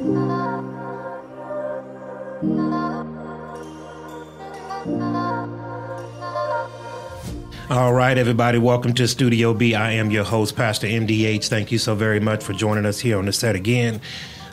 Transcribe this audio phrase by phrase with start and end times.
[0.00, 0.04] All
[7.92, 9.74] right, everybody, welcome to Studio B.
[9.74, 11.48] I am your host, Pastor MDH.
[11.48, 14.00] Thank you so very much for joining us here on the set again.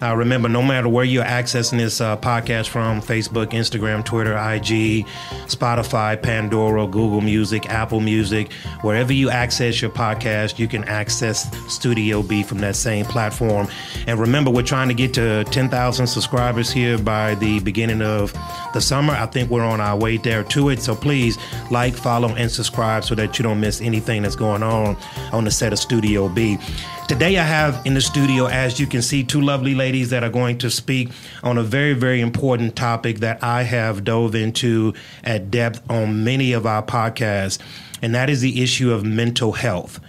[0.06, 5.04] Uh, remember, no matter where you're accessing this uh, podcast from Facebook, Instagram, Twitter, IG,
[5.48, 12.22] Spotify, Pandora, Google Music, Apple Music, wherever you access your podcast, you can access Studio
[12.22, 13.68] B from that same platform.
[14.06, 18.32] And remember, we're trying to get to 10,000 subscribers here by the beginning of
[18.76, 19.14] the summer.
[19.14, 20.84] I think we're on our way there to it.
[20.84, 21.40] So please
[21.72, 24.98] like, follow, and subscribe so that you don't miss anything that's going on
[25.32, 26.60] on the set of Studio B.
[27.08, 30.30] Today, I have in the studio, as you can see, two lovely ladies that are
[30.30, 31.12] going to speak
[31.44, 36.54] on a very, very important topic that I have dove into at depth on many
[36.54, 37.60] of our podcasts,
[38.02, 40.00] and that is the issue of mental health.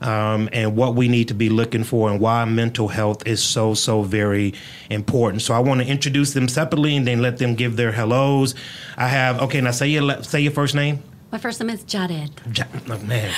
[0.00, 3.74] Um, and what we need to be looking for and why mental health is so
[3.74, 4.54] so very
[4.90, 5.42] important.
[5.42, 8.54] So I want to introduce them separately and then let them give their hellos.
[8.96, 11.02] I have okay now say your say your first name.
[11.32, 12.30] My first name is Yared.
[12.56, 12.64] Ja-
[12.94, 13.32] oh, man,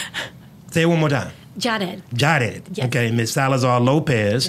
[0.78, 1.32] say it one more time.
[1.58, 2.02] Yared.
[2.14, 2.62] Yared.
[2.72, 2.86] Yes.
[2.86, 3.32] Okay, Ms.
[3.32, 4.48] Salazar Lopez,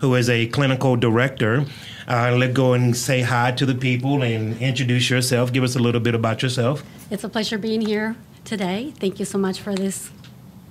[0.00, 1.66] who is a clinical director.
[2.08, 5.52] Uh, let's go and say hi to the people and introduce yourself.
[5.52, 6.82] Give us a little bit about yourself.
[7.12, 8.92] It's a pleasure being here today.
[8.98, 10.10] Thank you so much for this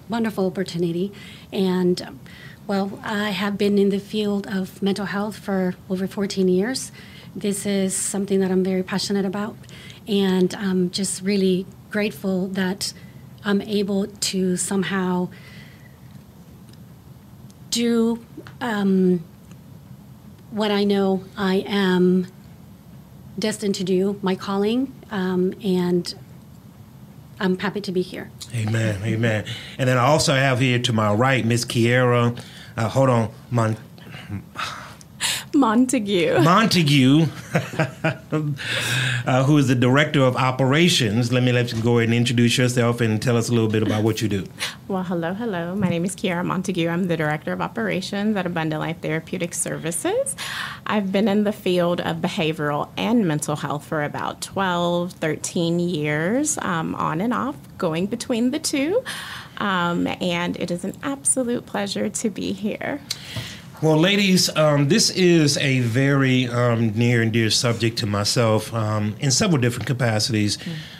[0.09, 1.13] wonderful opportunity.
[1.53, 2.19] And um,
[2.67, 6.91] well, I have been in the field of mental health for over 14 years.
[7.33, 9.55] This is something that I'm very passionate about,
[10.05, 12.91] and I'm just really grateful that
[13.47, 15.29] I'm able to somehow
[17.69, 18.23] do
[18.59, 19.23] um,
[20.51, 22.27] what I know I am
[23.39, 26.13] destined to do, my calling, um, and
[27.39, 28.29] I'm happy to be here.
[28.53, 29.01] Amen.
[29.03, 29.45] Amen.
[29.77, 32.37] And then I also have here to my right Miss Kierra.
[32.75, 33.77] Uh, hold on, Mon-
[35.53, 36.41] Montague.
[36.41, 37.27] Montague,
[39.27, 41.33] uh, who is the director of operations.
[41.33, 43.83] Let me let you go ahead and introduce yourself and tell us a little bit
[43.83, 44.47] about what you do.
[44.87, 45.75] Well, hello, hello.
[45.75, 46.87] My name is Kierra Montague.
[46.87, 50.35] I'm the Director of Operations at Abundant Life Therapeutic Services.
[50.85, 56.57] I've been in the field of behavioral and mental health for about 12, 13 years,
[56.59, 59.03] um, on and off, going between the two.
[59.57, 63.01] Um, and it is an absolute pleasure to be here.
[63.79, 69.15] Well, ladies, um, this is a very um, near and dear subject to myself um,
[69.19, 70.57] in several different capacities.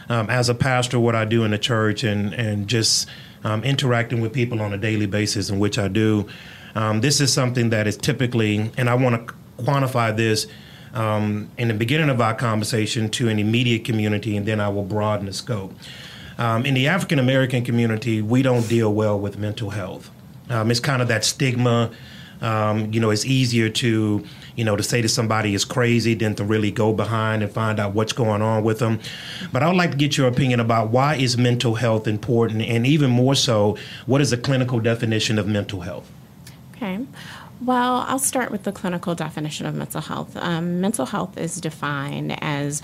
[0.09, 3.09] Um, as a pastor, what I do in the church, and and just
[3.43, 6.27] um, interacting with people on a daily basis, in which I do.
[6.75, 9.33] Um, this is something that is typically, and I want to
[9.63, 10.45] quantify this
[10.93, 14.85] um, in the beginning of our conversation to an immediate community, and then I will
[14.85, 15.73] broaden the scope.
[16.37, 20.11] Um, in the African American community, we don't deal well with mental health.
[20.47, 21.89] Um, it's kind of that stigma.
[22.41, 24.23] Um, you know, it's easier to,
[24.55, 27.79] you know, to say to somebody is crazy than to really go behind and find
[27.79, 28.99] out what's going on with them.
[29.51, 32.85] But I would like to get your opinion about why is mental health important, and
[32.85, 36.11] even more so, what is the clinical definition of mental health?
[36.75, 36.99] Okay.
[37.59, 40.37] Well, I'll start with the clinical definition of mental health.
[40.37, 42.83] Um, mental health is defined as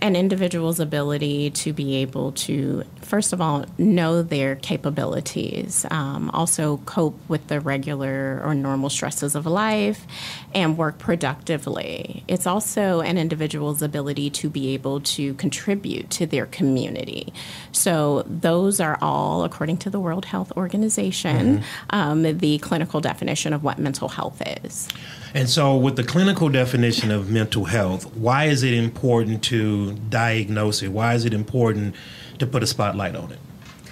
[0.00, 6.78] an individual's ability to be able to, first of all, know their capabilities, um, also
[6.78, 10.06] cope with the regular or normal stresses of life,
[10.54, 12.24] and work productively.
[12.26, 17.32] It's also an individual's ability to be able to contribute to their community.
[17.72, 23.62] So, those are all, according to the World Health Organization, um, the clinical definition of
[23.62, 24.88] what mental health is.
[25.36, 30.82] And so, with the clinical definition of mental health, why is it important to diagnose
[30.82, 30.88] it?
[30.88, 31.94] Why is it important
[32.38, 33.38] to put a spotlight on it?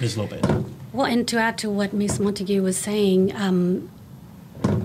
[0.01, 0.17] Ms.
[0.17, 0.43] Lopez.
[0.95, 2.19] Well, and to add to what Ms.
[2.19, 3.91] Montague was saying, um,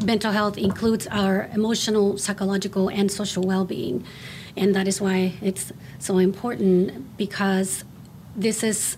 [0.03, 4.03] mental health includes our emotional, psychological, and social well being.
[4.57, 7.85] And that is why it's so important because
[8.35, 8.97] this is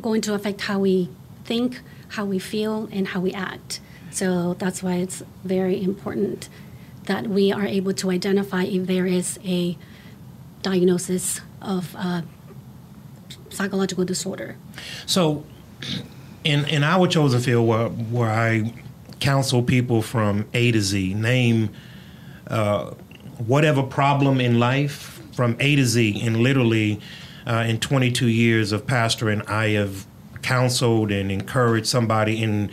[0.00, 1.10] going to affect how we
[1.44, 3.78] think, how we feel, and how we act.
[4.10, 6.48] So that's why it's very important
[7.04, 9.76] that we are able to identify if there is a
[10.62, 12.22] diagnosis of uh,
[13.50, 14.56] psychological disorder.
[15.06, 15.44] So,
[16.44, 18.72] in in our chosen field, where where I
[19.20, 21.70] counsel people from A to Z, name
[22.48, 22.90] uh,
[23.46, 27.00] whatever problem in life from A to Z, and literally
[27.46, 30.06] uh, in 22 years of pastoring, I have
[30.42, 32.70] counseled and encouraged somebody in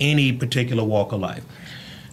[0.00, 1.44] any particular walk of life.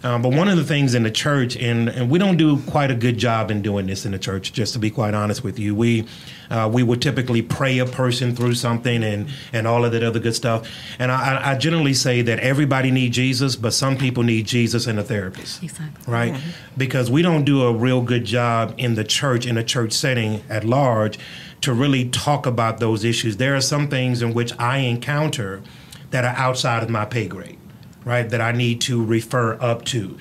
[0.02, 2.90] Um, but one of the things in the church, and, and we don't do quite
[2.90, 5.58] a good job in doing this in the church, just to be quite honest with
[5.58, 5.74] you.
[5.74, 6.06] We
[6.50, 10.18] uh, we would typically pray a person through something and, and all of that other
[10.18, 10.68] good stuff.
[10.98, 14.98] And I, I generally say that everybody needs Jesus, but some people need Jesus and
[14.98, 15.62] a therapist.
[15.62, 16.12] Exactly.
[16.12, 16.32] Right?
[16.32, 16.40] Yeah.
[16.76, 20.42] Because we don't do a real good job in the church, in a church setting
[20.48, 21.20] at large,
[21.60, 23.36] to really talk about those issues.
[23.36, 25.62] There are some things in which I encounter
[26.10, 27.59] that are outside of my pay grade
[28.04, 30.18] right, that I need to refer up to.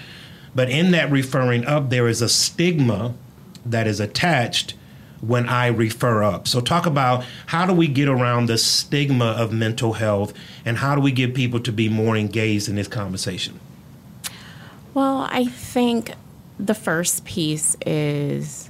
[0.55, 3.13] But in that referring up, there is a stigma
[3.65, 4.73] that is attached
[5.21, 6.47] when I refer up.
[6.47, 10.33] So, talk about how do we get around the stigma of mental health
[10.65, 13.59] and how do we get people to be more engaged in this conversation?
[14.93, 16.13] Well, I think
[16.57, 18.69] the first piece is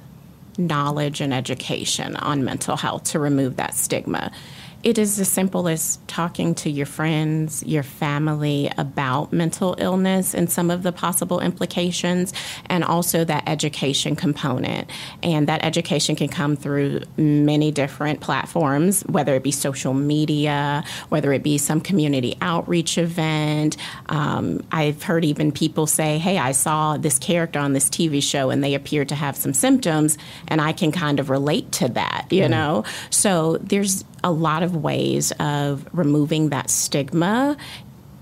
[0.58, 4.32] knowledge and education on mental health to remove that stigma.
[4.82, 10.50] It is as simple as talking to your friends, your family about mental illness and
[10.50, 12.34] some of the possible implications,
[12.68, 14.90] and also that education component.
[15.22, 21.34] And that education can come through many different platforms, whether it be social media, whether
[21.34, 23.76] it be some community outreach event.
[24.08, 28.50] Um, I've heard even people say, Hey, I saw this character on this TV show
[28.50, 30.18] and they appear to have some symptoms,
[30.48, 32.52] and I can kind of relate to that, you mm.
[32.52, 32.86] know?
[33.10, 37.58] So there's a lot of ways of removing that stigma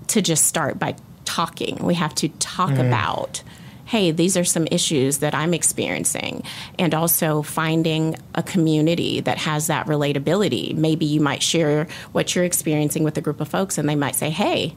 [0.08, 1.76] to just start by talking.
[1.82, 2.86] We have to talk mm.
[2.86, 3.42] about
[3.88, 6.42] hey, these are some issues that I'm experiencing.
[6.78, 10.76] And also finding a community that has that relatability.
[10.76, 14.14] Maybe you might share what you're experiencing with a group of folks, and they might
[14.14, 14.74] say, hey,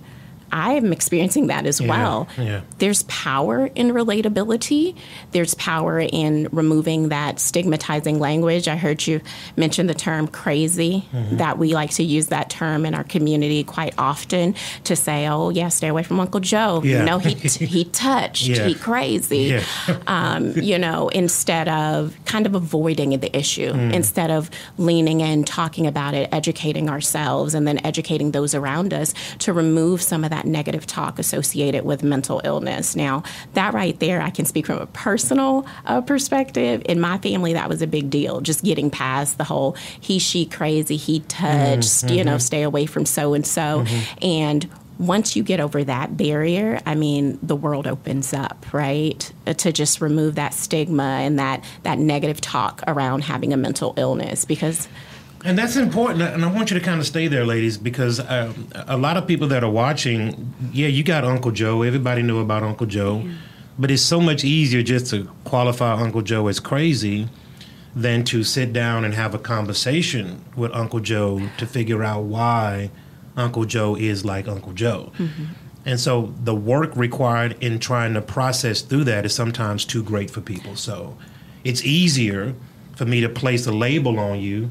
[0.52, 2.28] I'm experiencing that as yeah, well.
[2.38, 2.62] Yeah.
[2.80, 4.96] There's power in relatability.
[5.32, 8.68] There's power in removing that stigmatizing language.
[8.68, 9.22] I heard you
[9.56, 11.38] mention the term crazy, mm-hmm.
[11.38, 14.56] that we like to use that term in our community quite often
[14.86, 16.82] to say, oh, yeah, stay away from Uncle Joe.
[16.84, 17.00] Yeah.
[17.00, 17.34] You know, he,
[17.66, 18.68] he touched, yeah.
[18.68, 19.60] he crazy.
[20.08, 23.94] um, you know, instead of kind of avoiding the issue, mm.
[23.94, 29.14] instead of leaning in, talking about it, educating ourselves, and then educating those around us
[29.40, 32.96] to remove some of that that negative talk associated with mental illness.
[32.96, 33.24] Now,
[33.54, 36.82] that right there, I can speak from a personal uh, perspective.
[36.86, 40.46] In my family, that was a big deal, just getting past the whole he, she
[40.46, 42.16] crazy, he touched, mm-hmm.
[42.16, 43.86] you know, stay away from so and so.
[44.22, 44.68] And
[44.98, 49.32] once you get over that barrier, I mean, the world opens up, right?
[49.46, 54.46] To just remove that stigma and that that negative talk around having a mental illness
[54.46, 54.88] because
[55.44, 58.54] and that's important, and I want you to kind of stay there, ladies, because uh,
[58.74, 61.82] a lot of people that are watching, yeah, you got Uncle Joe.
[61.82, 63.34] Everybody knew about Uncle Joe, yeah.
[63.80, 67.28] but it's so much easier just to qualify Uncle Joe as crazy
[67.96, 72.92] than to sit down and have a conversation with Uncle Joe to figure out why
[73.36, 75.12] Uncle Joe is like Uncle Joe.
[75.18, 75.46] Mm-hmm.
[75.86, 80.30] And so the work required in trying to process through that is sometimes too great
[80.30, 80.76] for people.
[80.76, 81.18] So
[81.64, 82.54] it's easier
[82.96, 84.70] for me to place a label on you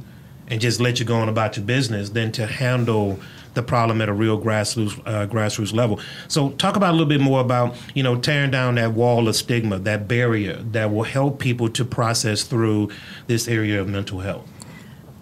[0.51, 3.19] and just let you go on about your business than to handle
[3.55, 5.99] the problem at a real grassroots uh, grassroots level.
[6.29, 9.37] So, talk about a little bit more about you know tearing down that wall of
[9.37, 12.91] stigma, that barrier that will help people to process through
[13.27, 14.49] this area of mental health.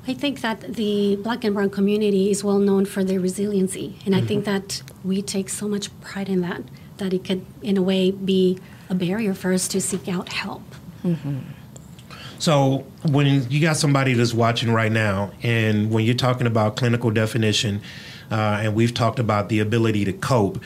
[0.07, 4.15] I think that the Black and Brown community is well known for their resiliency, and
[4.15, 4.25] mm-hmm.
[4.25, 4.53] I think mm-hmm.
[4.53, 6.63] that we take so much pride in that
[6.97, 8.59] that it could, in a way, be
[8.91, 10.63] a barrier for us to seek out help.
[11.05, 11.39] Mm-hmm.
[12.39, 17.11] So when you got somebody that's watching right now, and when you're talking about clinical
[17.11, 17.81] definition,
[18.31, 20.63] uh, and we've talked about the ability to cope,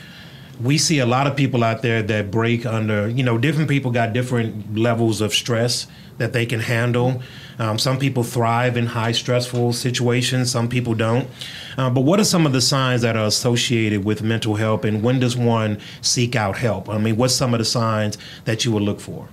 [0.61, 3.09] we see a lot of people out there that break under.
[3.09, 5.87] You know, different people got different levels of stress
[6.19, 7.23] that they can handle.
[7.57, 10.51] Um, some people thrive in high stressful situations.
[10.51, 11.27] Some people don't.
[11.75, 15.01] Uh, but what are some of the signs that are associated with mental health, and
[15.01, 16.87] when does one seek out help?
[16.87, 19.27] I mean, what's some of the signs that you would look for?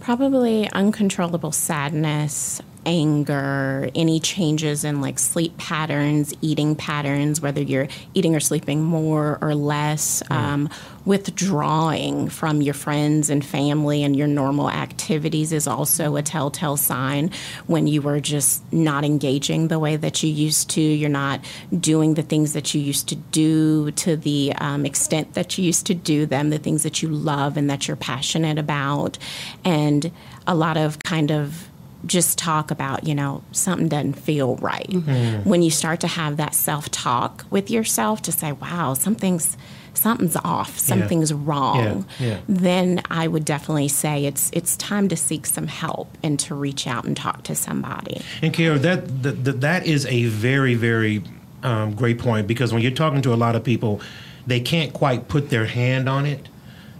[0.00, 8.34] Probably uncontrollable sadness, anger, any changes in like sleep patterns, eating patterns, whether you're eating
[8.34, 10.34] or sleeping more or less, mm.
[10.34, 10.70] um,
[11.04, 17.30] withdrawing from your friends and family and your normal activities is also a telltale sign
[17.66, 20.80] when you are just not engaging the way that you used to.
[20.80, 21.40] You're not
[21.78, 25.86] doing the things that you used to do to the um, extent that you used
[25.86, 29.18] to do them, the things that you love and that you're passionate about.
[29.64, 30.12] And
[30.46, 31.68] a lot of kind of
[32.06, 34.88] just talk about, you know, something doesn't feel right.
[34.88, 35.48] Mm-hmm.
[35.48, 39.56] When you start to have that self talk with yourself to say, wow, something's
[39.94, 41.38] something's off, something's yeah.
[41.40, 42.26] wrong, yeah.
[42.26, 42.40] Yeah.
[42.48, 46.86] then I would definitely say it's it's time to seek some help and to reach
[46.86, 48.22] out and talk to somebody.
[48.42, 51.22] And Kara, that that, that is a very very
[51.62, 54.00] um, great point because when you're talking to a lot of people,
[54.46, 56.48] they can't quite put their hand on it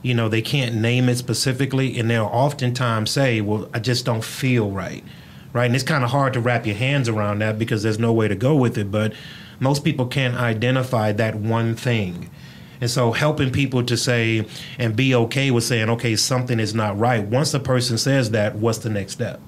[0.02, 4.24] you know, they can't name it specifically, and they'll oftentimes say, "Well, I just don't
[4.24, 5.04] feel right."
[5.52, 8.12] Right, and it's kind of hard to wrap your hands around that because there's no
[8.12, 8.90] way to go with it.
[8.90, 9.12] But
[9.58, 12.30] most people can't identify that one thing.
[12.80, 14.46] And so helping people to say
[14.78, 17.24] and be okay with saying, okay, something is not right.
[17.24, 19.40] Once a person says that, what's the next step?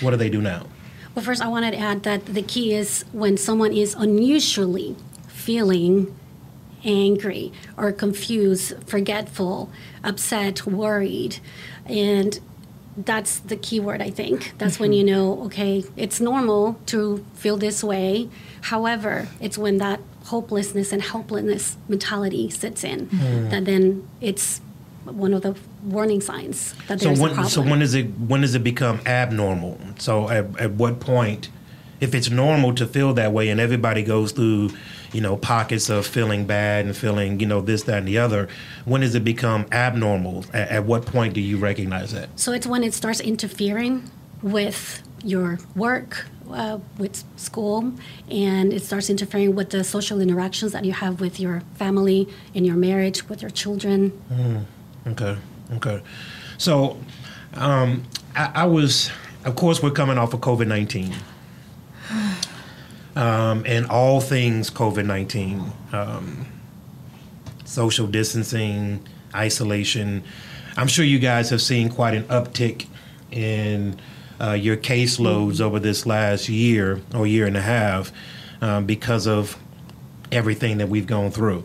[0.00, 0.66] What do they do now?
[1.14, 4.96] Well, first, I wanted to add that the key is when someone is unusually
[5.28, 6.16] feeling
[6.84, 9.70] angry or confused, forgetful,
[10.02, 11.38] upset, worried,
[11.86, 12.40] and
[12.96, 14.54] that's the key word, I think.
[14.58, 14.98] That's when mm-hmm.
[15.08, 18.28] you know, okay, it's normal to feel this way.
[18.62, 23.48] However, it's when that hopelessness and helplessness mentality sits in Hmm.
[23.50, 24.60] that then it's
[25.04, 27.50] one of the warning signs that So there's a when problem.
[27.50, 29.78] so when does it when does it become abnormal?
[29.98, 31.48] So at, at what point,
[32.00, 34.70] if it's normal to feel that way, and everybody goes through,
[35.12, 38.48] you know, pockets of feeling bad and feeling, you know, this, that, and the other,
[38.84, 40.44] when does it become abnormal?
[40.52, 42.28] At, at what point do you recognize that?
[42.36, 44.08] So it's when it starts interfering
[44.40, 47.92] with your work, uh, with school,
[48.30, 52.64] and it starts interfering with the social interactions that you have with your family, in
[52.64, 54.12] your marriage, with your children.
[55.06, 55.36] Okay,
[55.74, 56.02] okay.
[56.58, 56.98] So,
[57.54, 58.04] um,
[58.36, 59.10] I, I was,
[59.44, 61.14] of course, we're coming off of COVID nineteen,
[63.16, 66.46] um, and all things COVID nineteen, um,
[67.64, 70.22] social distancing, isolation.
[70.76, 72.86] I'm sure you guys have seen quite an uptick
[73.30, 73.98] in
[74.42, 78.12] uh, your caseloads over this last year or year and a half
[78.60, 79.56] um, because of
[80.30, 81.62] everything that we've gone through.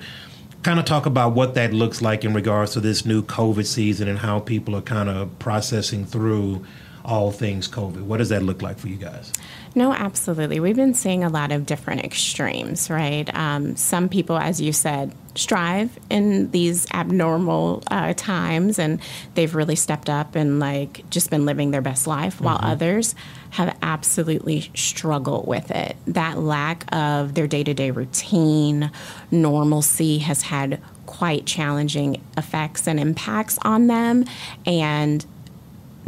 [0.63, 4.07] Kind of talk about what that looks like in regards to this new COVID season
[4.07, 6.65] and how people are kind of processing through
[7.05, 8.01] all things COVID.
[8.01, 9.31] What does that look like for you guys?
[9.77, 10.59] No, absolutely.
[10.59, 13.31] We've been seeing a lot of different extremes, right?
[13.35, 18.99] Um, some people, as you said, strive in these abnormal uh, times and
[19.35, 23.13] they've really stepped up and like just been living their best life, while others
[23.51, 25.95] have absolutely struggled with it.
[26.07, 28.89] That lack of their day to day routine,
[29.29, 34.25] normalcy has had quite challenging effects and impacts on them.
[34.65, 35.23] And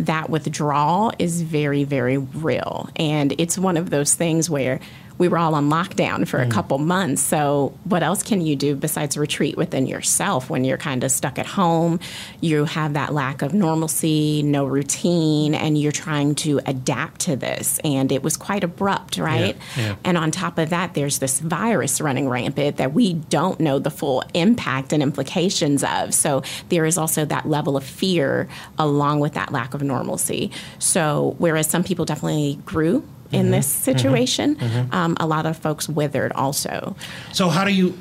[0.06, 2.89] that withdrawal is very, very real.
[2.96, 4.79] And it's one of those things where
[5.20, 7.22] we were all on lockdown for a couple months.
[7.22, 11.38] So, what else can you do besides retreat within yourself when you're kind of stuck
[11.38, 12.00] at home?
[12.40, 17.80] You have that lack of normalcy, no routine, and you're trying to adapt to this.
[17.84, 19.58] And it was quite abrupt, right?
[19.78, 19.98] yeah.
[20.06, 23.92] And on top of that, there's this virus running rampant that we don't know the
[23.92, 26.14] full impact and implications of.
[26.14, 28.48] So there is also that level of fear
[28.78, 30.52] along with that lack of normalcy.
[30.80, 34.58] So whereas some people definitely grew in this situation,
[34.92, 36.96] Um, a lot of folks withered also.
[37.34, 37.98] So how do you?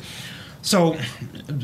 [0.63, 0.97] So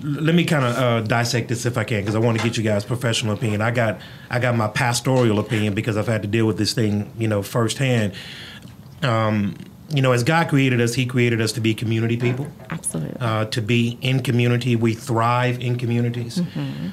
[0.03, 2.57] let me kind of uh, dissect this if I can, because I want to get
[2.57, 3.61] you guys' professional opinion.
[3.61, 7.11] I got I got my pastoral opinion because I've had to deal with this thing,
[7.19, 8.13] you know, firsthand.
[9.03, 9.57] Um,
[9.91, 12.47] you know, as God created us, He created us to be community people.
[12.71, 13.21] Absolutely.
[13.21, 14.77] uh, to be in community.
[14.77, 16.41] We thrive in communities.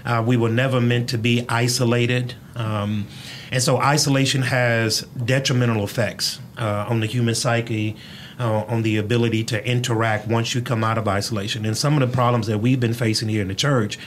[0.05, 2.33] Uh, we were never meant to be isolated.
[2.55, 3.07] Um,
[3.51, 7.95] and so isolation has detrimental effects uh, on the human psyche,
[8.39, 11.65] uh, on the ability to interact once you come out of isolation.
[11.65, 13.97] And some of the problems that we've been facing here in the church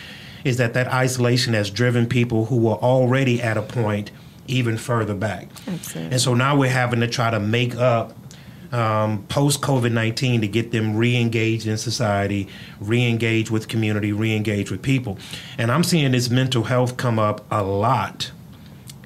[0.44, 4.10] is that that isolation has driven people who were already at a point
[4.46, 5.48] even further back.
[5.66, 6.12] Absolutely.
[6.12, 8.14] And so now we're having to try to make up
[8.72, 12.48] um, post COVID 19 to get them re engaged in society,
[12.80, 15.16] re engaged with community, re engaged with people.
[15.56, 18.32] And I'm seeing this mental health come up a lot,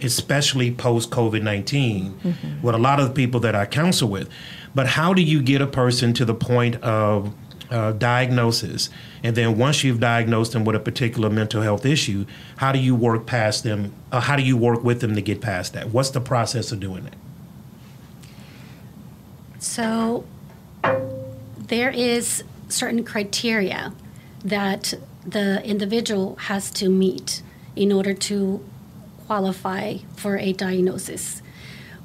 [0.02, 4.28] especially post COVID 19, with a lot of the people that I counsel with.
[4.75, 7.35] But how do you get a person to the point of
[7.71, 8.90] uh, diagnosis?
[9.23, 12.26] And then once you've diagnosed them with a particular mental health issue,
[12.57, 13.93] how do you work past them?
[14.12, 15.90] Uh, how do you work with them to get past that?
[15.90, 17.17] What's the process of doing that?
[19.59, 20.25] So
[21.57, 23.93] there is certain criteria
[24.45, 24.95] that
[25.26, 27.43] the individual has to meet
[27.76, 28.64] in order to
[29.28, 31.42] qualify for a diagnosis.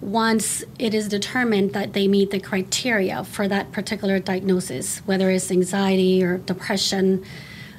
[0.01, 5.49] Once it is determined that they meet the criteria for that particular diagnosis, whether it's
[5.49, 7.23] anxiety or depression,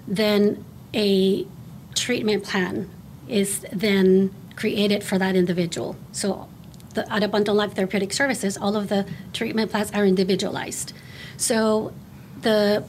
[0.09, 1.47] then a
[1.95, 2.89] treatment plan
[3.29, 5.95] is then created for that individual.
[6.13, 6.49] So
[6.95, 10.95] the, at Abundant Life Therapeutic Services, all of the treatment plans are individualized.
[11.37, 11.93] So
[12.41, 12.85] the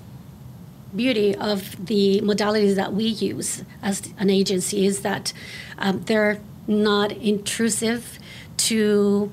[0.95, 5.33] beauty of the modalities that we use as an agency is that
[5.77, 8.19] um, they're not intrusive
[8.57, 9.31] to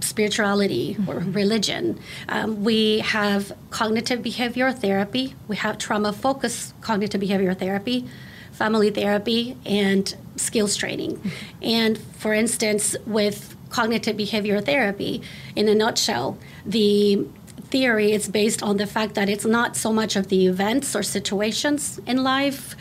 [0.00, 1.98] spirituality or religion.
[2.28, 8.06] Um, we have cognitive behavioral therapy, we have trauma focused cognitive behavioral therapy,
[8.52, 11.20] family therapy, and skills training.
[11.62, 15.22] And for instance, with cognitive behavioral therapy,
[15.56, 17.26] in a nutshell, the
[17.74, 21.02] theory is based on the fact that it's not so much of the events or
[21.02, 22.76] situations in life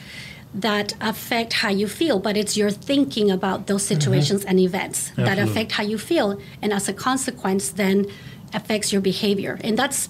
[0.54, 3.96] that affect how you feel, but it's your thinking about those mm-hmm.
[3.96, 4.50] situations mm-hmm.
[4.52, 5.36] and events Absolutely.
[5.36, 8.06] that affect how you feel, and as a consequence, then
[8.54, 9.54] affects your behavior.
[9.64, 10.10] And that's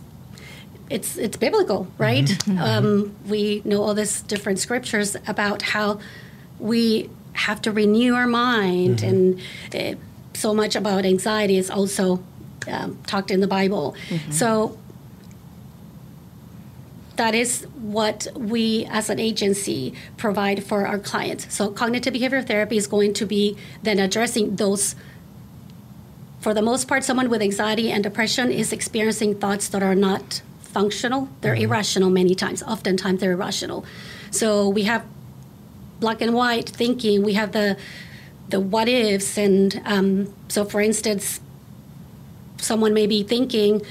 [0.90, 2.26] it's it's biblical, right?
[2.26, 2.58] Mm-hmm.
[2.68, 5.88] Um, we know all these different scriptures about how
[6.60, 7.10] we
[7.46, 9.10] have to renew our mind, mm-hmm.
[9.10, 10.00] and uh,
[10.34, 12.06] so much about anxiety is also
[12.68, 13.96] um, talked in the Bible.
[14.10, 14.32] Mm-hmm.
[14.32, 14.78] So
[17.16, 21.54] that is what we as an agency provide for our clients.
[21.54, 24.96] So cognitive behavioral therapy is going to be then addressing those
[26.42, 30.42] for the most part someone with anxiety and depression is experiencing thoughts that are not
[30.62, 31.30] functional.
[31.42, 31.72] They're mm-hmm.
[31.72, 32.64] irrational many times.
[32.64, 33.86] Oftentimes they're irrational.
[34.32, 35.06] So we have
[36.00, 37.24] black and white thinking.
[37.24, 37.78] We have the
[38.50, 41.40] the what ifs, and um, so for instance,
[42.64, 43.82] someone may be thinking,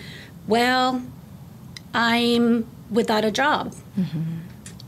[0.47, 1.02] "Well,
[1.95, 4.23] I'm without a job," mm-hmm.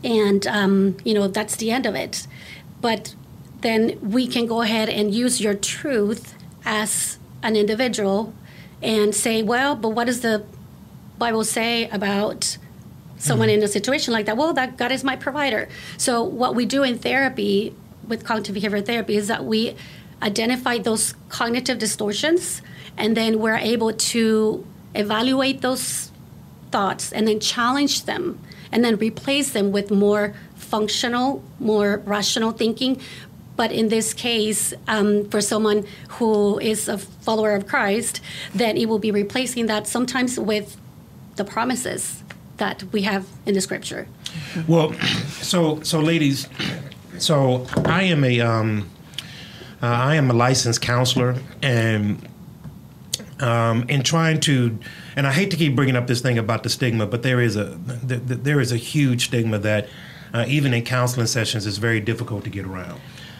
[0.03, 2.27] and um, you know that's the end of it.
[2.81, 3.15] But
[3.61, 8.33] then we can go ahead and use your truth as an individual
[8.81, 10.43] and say, "Well, but what does the
[11.17, 12.57] Bible say about?"
[13.17, 13.59] someone mm-hmm.
[13.59, 16.83] in a situation like that well that god is my provider so what we do
[16.83, 17.73] in therapy
[18.07, 19.75] with cognitive behavioral therapy is that we
[20.21, 22.61] identify those cognitive distortions
[22.97, 26.11] and then we're able to evaluate those
[26.71, 28.39] thoughts and then challenge them
[28.71, 32.99] and then replace them with more functional, more rational thinking.
[33.55, 38.19] But in this case, um, for someone who is a follower of Christ,
[38.53, 40.75] then it will be replacing that sometimes with
[41.37, 42.23] the promises
[42.57, 44.07] that we have in the scripture.
[44.67, 44.93] Well,
[45.41, 46.49] so so ladies,
[47.17, 48.89] so I am a um,
[49.81, 52.27] uh, I am a licensed counselor, and
[53.39, 54.77] um, in trying to,
[55.15, 57.55] and I hate to keep bringing up this thing about the stigma, but there is
[57.55, 57.77] a
[58.07, 59.87] th- th- there is a huge stigma that
[60.33, 62.99] uh, even in counseling sessions is very difficult to get around.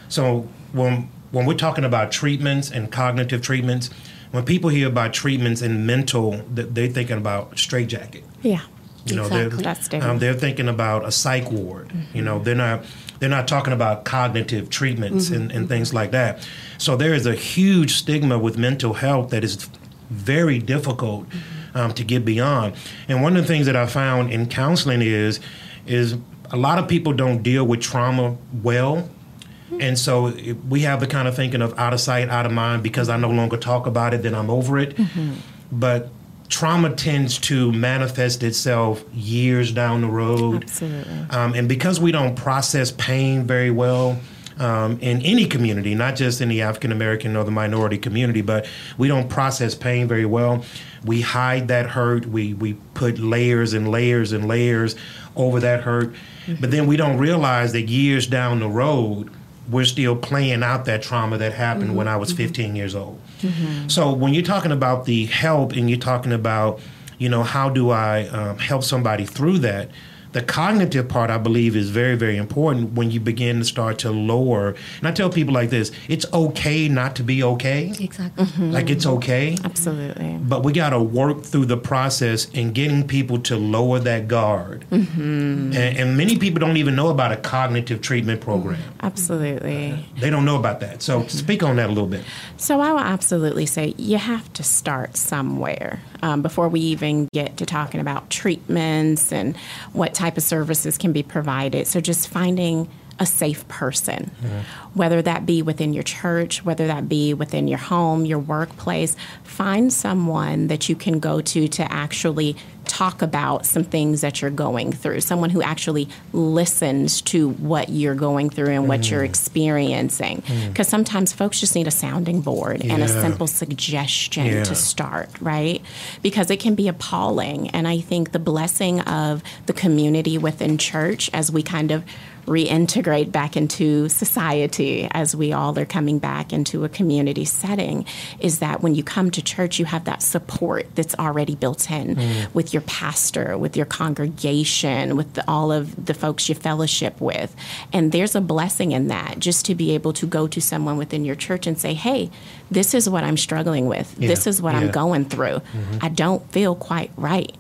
[0.10, 3.90] So when when we're talking about treatments and cognitive treatments,
[4.32, 8.24] when people hear about treatments and mental, they're thinking about straitjacket.
[8.42, 8.62] Yeah.
[9.06, 10.00] You know, exactly.
[10.00, 11.90] they're, um, they're thinking about a psych ward.
[11.90, 12.18] Mm-hmm.
[12.18, 12.84] You know, they're not
[13.26, 15.34] they're not talking about cognitive treatments mm-hmm.
[15.34, 16.48] and, and things like that.
[16.78, 19.68] So there is a huge stigma with mental health that is
[20.12, 21.76] very difficult mm-hmm.
[21.76, 22.76] um, to get beyond.
[23.08, 25.40] And one of the things that I found in counseling is
[25.88, 26.18] is
[26.52, 28.98] a lot of people don't deal with trauma well.
[28.98, 29.82] Mm-hmm.
[29.82, 30.32] And so
[30.70, 33.18] we have the kind of thinking of out of sight, out of mind because I
[33.18, 34.96] no longer talk about it, then I'm over it.
[34.96, 35.34] Mm-hmm.
[35.72, 36.10] But
[36.50, 40.64] trauma tends to manifest itself years down the road.
[40.64, 41.14] Absolutely.
[41.30, 44.20] Um, and because we don't process pain very well,
[44.58, 48.68] um, in any community, not just in the African American or the minority community, but
[48.98, 50.64] we don't process pain very well.
[51.04, 52.26] We hide that hurt.
[52.26, 54.96] We we put layers and layers and layers
[55.36, 56.56] over that hurt, mm-hmm.
[56.62, 59.30] but then we don't realize that years down the road,
[59.70, 61.98] we're still playing out that trauma that happened mm-hmm.
[61.98, 62.44] when I was mm-hmm.
[62.44, 63.20] 15 years old.
[63.48, 63.88] Mm-hmm.
[63.90, 66.80] So when you're talking about the help and you're talking about,
[67.18, 69.90] you know, how do I um, help somebody through that?
[70.36, 74.12] The cognitive part, I believe, is very, very important when you begin to start to
[74.12, 74.76] lower.
[75.00, 77.94] And I tell people like this it's okay not to be okay.
[77.98, 78.44] Exactly.
[78.44, 78.72] Mm-hmm.
[78.72, 79.56] Like it's okay.
[79.64, 80.38] Absolutely.
[80.42, 84.86] But we got to work through the process in getting people to lower that guard.
[84.92, 85.72] Mm-hmm.
[85.74, 88.82] And, and, many people don't even know about a cognitive treatment program.
[89.02, 89.94] Absolutely.
[89.94, 91.02] Uh, they don't know about that.
[91.02, 91.30] So mm-hmm.
[91.30, 92.26] speak on that a little bit.
[92.58, 97.56] So I will absolutely say you have to start somewhere um, before we even get
[97.58, 99.56] to talking about treatments and
[99.94, 101.88] what type of services can be provided.
[101.88, 104.60] So just finding a safe person, mm-hmm.
[104.94, 109.16] whether that be within your church, whether that be within your home, your workplace.
[109.44, 114.52] Find someone that you can go to to actually talk about some things that you're
[114.52, 119.12] going through, someone who actually listens to what you're going through and what mm.
[119.12, 120.44] you're experiencing.
[120.68, 120.92] Because mm.
[120.92, 122.94] sometimes folks just need a sounding board yeah.
[122.94, 124.64] and a simple suggestion yeah.
[124.64, 125.82] to start, right?
[126.22, 127.70] Because it can be appalling.
[127.72, 132.04] And I think the blessing of the community within church as we kind of
[132.46, 138.06] reintegrate back into society as we all are coming back into a community setting
[138.40, 142.16] is that when you come to church, you have that support that's already built in
[142.16, 142.54] mm.
[142.54, 147.56] with your pastor, with your congregation, with the, all of the folks you fellowship with.
[147.92, 151.26] And there's a blessing in that just to be able to go to someone within
[151.26, 152.30] your church and say, hey,
[152.70, 154.16] this is what I'm struggling with.
[154.20, 154.28] Yeah.
[154.28, 154.82] This is what yeah.
[154.82, 155.60] I'm going through.
[155.60, 155.98] Mm-hmm.
[156.02, 157.56] I don't feel quite right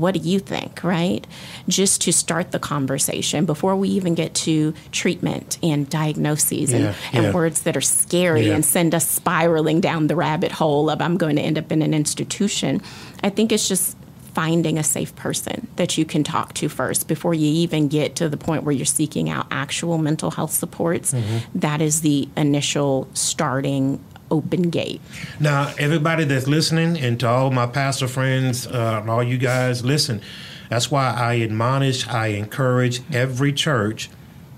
[0.00, 1.26] what do you think, right?
[1.68, 6.94] Just to start the conversation before we even get to treatment and diagnoses and, Yeah,
[7.12, 7.32] and yeah.
[7.32, 8.54] words that are scary Yeah.
[8.54, 11.82] and send us spiraling down the rabbit hole of I'm going to end up in
[11.82, 12.80] an institution.
[13.22, 13.96] I think it's just
[14.34, 18.28] finding a safe person that you can talk to first before you even get to
[18.28, 21.12] the point where you're seeking out actual mental health supports.
[21.12, 21.58] Mm-hmm.
[21.58, 23.98] That is the initial starting
[24.30, 25.00] open gate.
[25.40, 29.84] Now, everybody that's listening, and to all my pastor friends, uh, and all you guys,
[29.84, 30.20] listen.
[30.68, 34.10] That's why I admonish, I encourage every church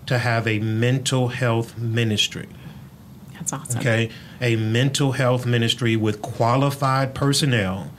[0.06, 2.48] to have a mental health ministry.
[3.34, 3.80] That's awesome.
[3.80, 7.92] Okay, a mental health ministry with qualified personnel,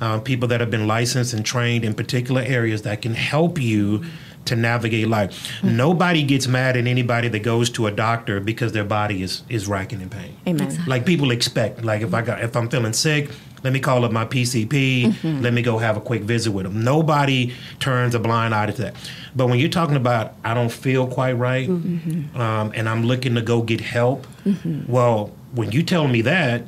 [0.00, 4.04] uh, people that have been licensed and trained in particular areas that can help you
[4.48, 5.50] to navigate life.
[5.60, 5.76] Hmm.
[5.76, 9.68] Nobody gets mad at anybody that goes to a doctor because their body is is
[9.68, 10.36] racking in pain.
[10.46, 10.66] Amen.
[10.66, 10.90] Exactly.
[10.90, 13.30] Like people expect, like if I got if I'm feeling sick,
[13.62, 15.06] let me call up my PCP.
[15.06, 15.42] Mm-hmm.
[15.42, 16.82] Let me go have a quick visit with them.
[16.82, 18.94] Nobody turns a blind eye to that.
[19.34, 22.40] But when you're talking about I don't feel quite right, mm-hmm.
[22.40, 24.90] um, and I'm looking to go get help, mm-hmm.
[24.90, 26.64] well, when you tell me that,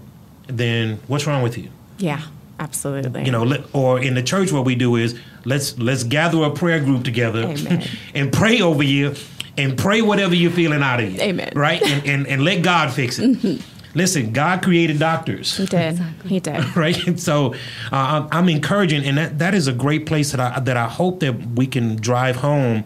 [0.47, 1.71] then what's wrong with you?
[1.99, 2.23] Yeah,
[2.61, 3.25] absolutely.
[3.25, 6.51] You know, let, or in the church, what we do is let's let's gather a
[6.51, 7.55] prayer group together
[8.15, 9.15] and pray over you
[9.57, 11.21] and pray whatever you're feeling out of you.
[11.21, 11.53] Amen.
[11.55, 11.83] Right?
[11.83, 13.63] And, and, and let God fix it.
[13.95, 15.57] Listen, God created doctors.
[15.57, 15.99] he did.
[16.25, 16.65] He did.
[16.77, 17.55] Right, and so
[17.91, 20.87] uh, I'm, I'm encouraging, and that, that is a great place that I that I
[20.87, 22.85] hope that we can drive home,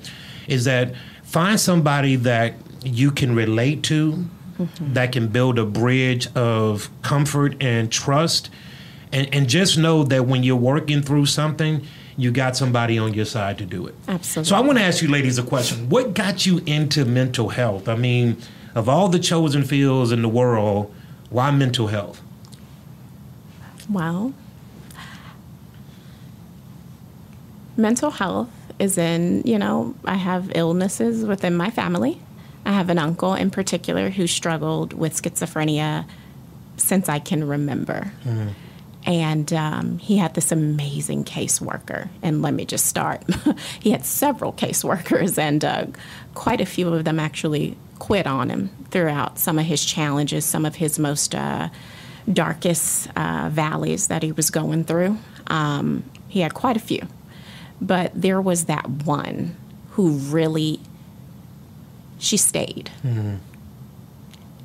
[0.48, 4.24] is that find somebody that you can relate to,
[4.80, 8.48] that can build a bridge of comfort and trust,
[9.14, 13.24] and and just know that when you're working through something, you got somebody on your
[13.24, 13.94] side to do it.
[14.08, 14.48] Absolutely.
[14.48, 15.88] So I want to ask you, ladies, a question.
[15.88, 17.88] What got you into mental health?
[17.88, 18.36] I mean,
[18.74, 20.92] of all the chosen fields in the world,
[21.30, 22.20] why mental health?
[23.88, 24.34] Well,
[27.76, 32.20] mental health is in, you know, I have illnesses within my family.
[32.66, 36.06] I have an uncle in particular who struggled with schizophrenia
[36.76, 38.12] since I can remember.
[38.24, 38.54] Mm.
[39.06, 42.08] And um, he had this amazing caseworker.
[42.22, 43.22] And let me just start.
[43.80, 45.86] he had several caseworkers, and uh,
[46.34, 50.64] quite a few of them actually quit on him throughout some of his challenges, some
[50.64, 51.68] of his most uh,
[52.32, 55.18] darkest uh, valleys that he was going through.
[55.48, 57.06] Um, he had quite a few.
[57.80, 59.56] But there was that one
[59.90, 60.80] who really,
[62.18, 62.90] she stayed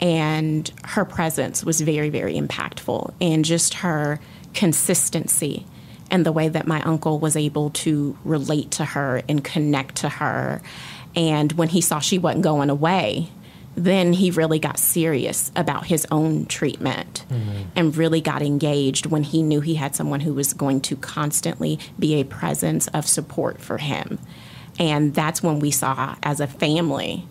[0.01, 4.19] and her presence was very, very impactful, and just her
[4.53, 5.65] consistency
[6.11, 10.09] and the way that my uncle was able to relate to her and connect to
[10.09, 10.61] her.
[11.15, 13.29] And when he saw she wasn't going away,
[13.75, 17.69] then he really got serious about his own treatment mm-hmm.
[17.75, 21.79] and really got engaged when he knew he had someone who was going to constantly
[21.97, 24.19] be a presence of support for him.
[24.79, 27.27] And that's when we saw, as a family,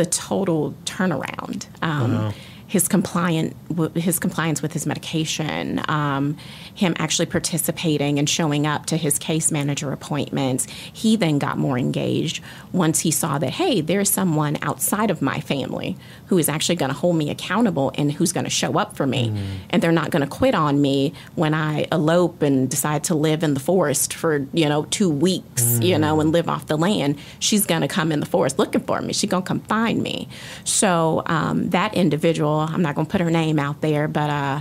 [0.00, 1.66] the total turnaround.
[1.82, 2.32] Um,
[2.70, 3.56] His compliant,
[3.96, 6.36] his compliance with his medication, um,
[6.72, 10.66] him actually participating and showing up to his case manager appointments.
[10.70, 15.40] He then got more engaged once he saw that hey, there's someone outside of my
[15.40, 18.96] family who is actually going to hold me accountable and who's going to show up
[18.96, 19.32] for me,
[19.70, 23.42] and they're not going to quit on me when I elope and decide to live
[23.42, 27.18] in the forest for you know two weeks, you know, and live off the land.
[27.40, 29.12] She's going to come in the forest looking for me.
[29.12, 30.28] She's going to come find me.
[30.62, 34.60] So um, that individual, I'm not going to put her name out there, but uh,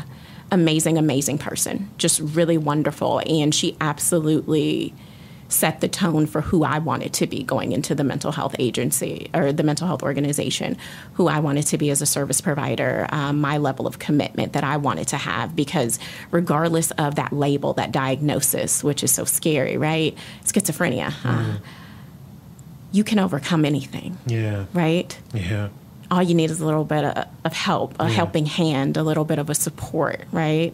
[0.51, 4.93] amazing, amazing person, just really wonderful, and she absolutely
[5.51, 9.31] set the tone for who I wanted to be going into the mental health agency
[9.33, 10.77] or the mental health organization,
[11.13, 14.63] who I wanted to be as a service provider, um, my level of commitment that
[14.63, 15.55] I wanted to have.
[15.55, 15.97] Because
[16.29, 20.15] regardless of that label, that diagnosis, which is so scary, right?
[20.45, 21.57] Schizophrenia, uh,
[22.91, 25.17] you can overcome anything, Yeah, right?
[25.33, 25.69] yeah.
[26.11, 29.25] All you need is a little bit of, of help, a helping hand, a little
[29.25, 30.73] bit of a support, right?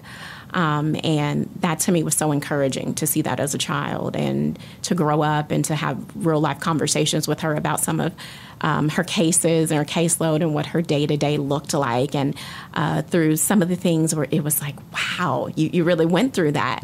[0.53, 4.57] Um, and that to me was so encouraging to see that as a child and
[4.83, 8.13] to grow up and to have real life conversations with her about some of
[8.61, 12.15] um, her cases and her caseload and what her day to day looked like.
[12.15, 12.35] And
[12.73, 16.33] uh, through some of the things where it was like, wow, you, you really went
[16.33, 16.83] through that.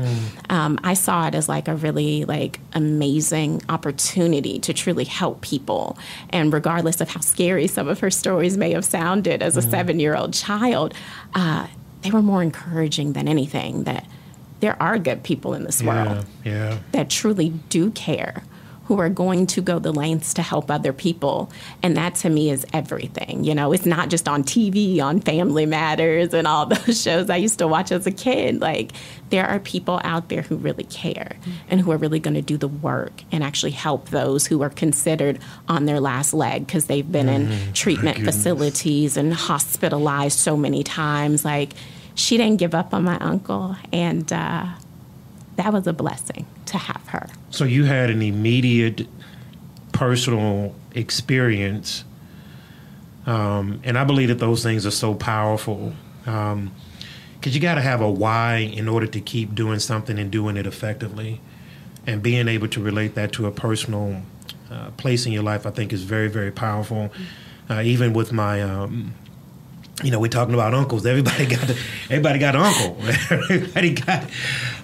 [0.50, 5.98] Um, I saw it as like a really like amazing opportunity to truly help people.
[6.30, 10.00] And regardless of how scary some of her stories may have sounded as a seven
[10.00, 10.94] year old child,
[11.34, 11.68] uh,
[12.02, 14.06] they were more encouraging than anything that
[14.60, 16.80] there are good people in this world Yeah, yeah.
[16.92, 18.44] that truly do care,
[18.91, 21.49] who are going to go the lengths to help other people.
[21.82, 23.45] And that to me is everything.
[23.45, 27.38] You know, it's not just on TV, on Family Matters and all those shows I
[27.38, 28.60] used to watch as a kid.
[28.60, 28.91] Like,
[29.30, 31.38] there are people out there who really care
[31.69, 34.69] and who are really going to do the work and actually help those who are
[34.69, 37.49] considered on their last leg because they've been mm-hmm.
[37.49, 41.45] in treatment facilities and hospitalized so many times.
[41.45, 41.71] Like,
[42.15, 43.77] she didn't give up on my uncle.
[43.93, 44.65] And, uh,
[45.62, 47.30] that was a blessing to have her.
[47.52, 49.08] So you had an immediate
[49.91, 52.04] personal experience,
[53.28, 55.93] um, and I believe that those things are so powerful.
[56.24, 56.71] because um,
[57.43, 60.65] you got to have a why in order to keep doing something and doing it
[60.65, 61.41] effectively,
[62.08, 64.24] and being able to relate that to a personal
[64.71, 67.12] uh, place in your life, I think, is very, very powerful.
[67.69, 69.13] Uh, even with my um,
[70.04, 71.06] you know, we're talking about uncles.
[71.06, 72.98] Everybody got the, everybody got an uncle.
[73.30, 74.26] everybody got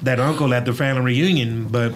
[0.04, 1.68] that uncle at the family reunion.
[1.68, 1.94] But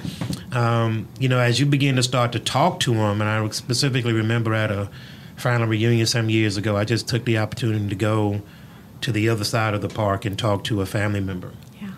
[0.52, 4.14] um, you know, as you begin to start to talk to them, and I specifically
[4.14, 4.90] remember at a
[5.36, 8.42] family reunion some years ago, I just took the opportunity to go
[9.02, 11.52] to the other side of the park and talk to a family member.
[11.82, 11.92] Yeah.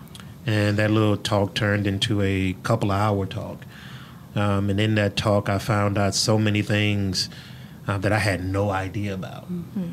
[0.46, 3.64] And that little talk turned into a couple of hour talk.
[4.34, 7.28] Um, and in that talk, I found out so many things
[7.86, 9.44] uh, that I had no idea about.
[9.44, 9.92] Mm-hmm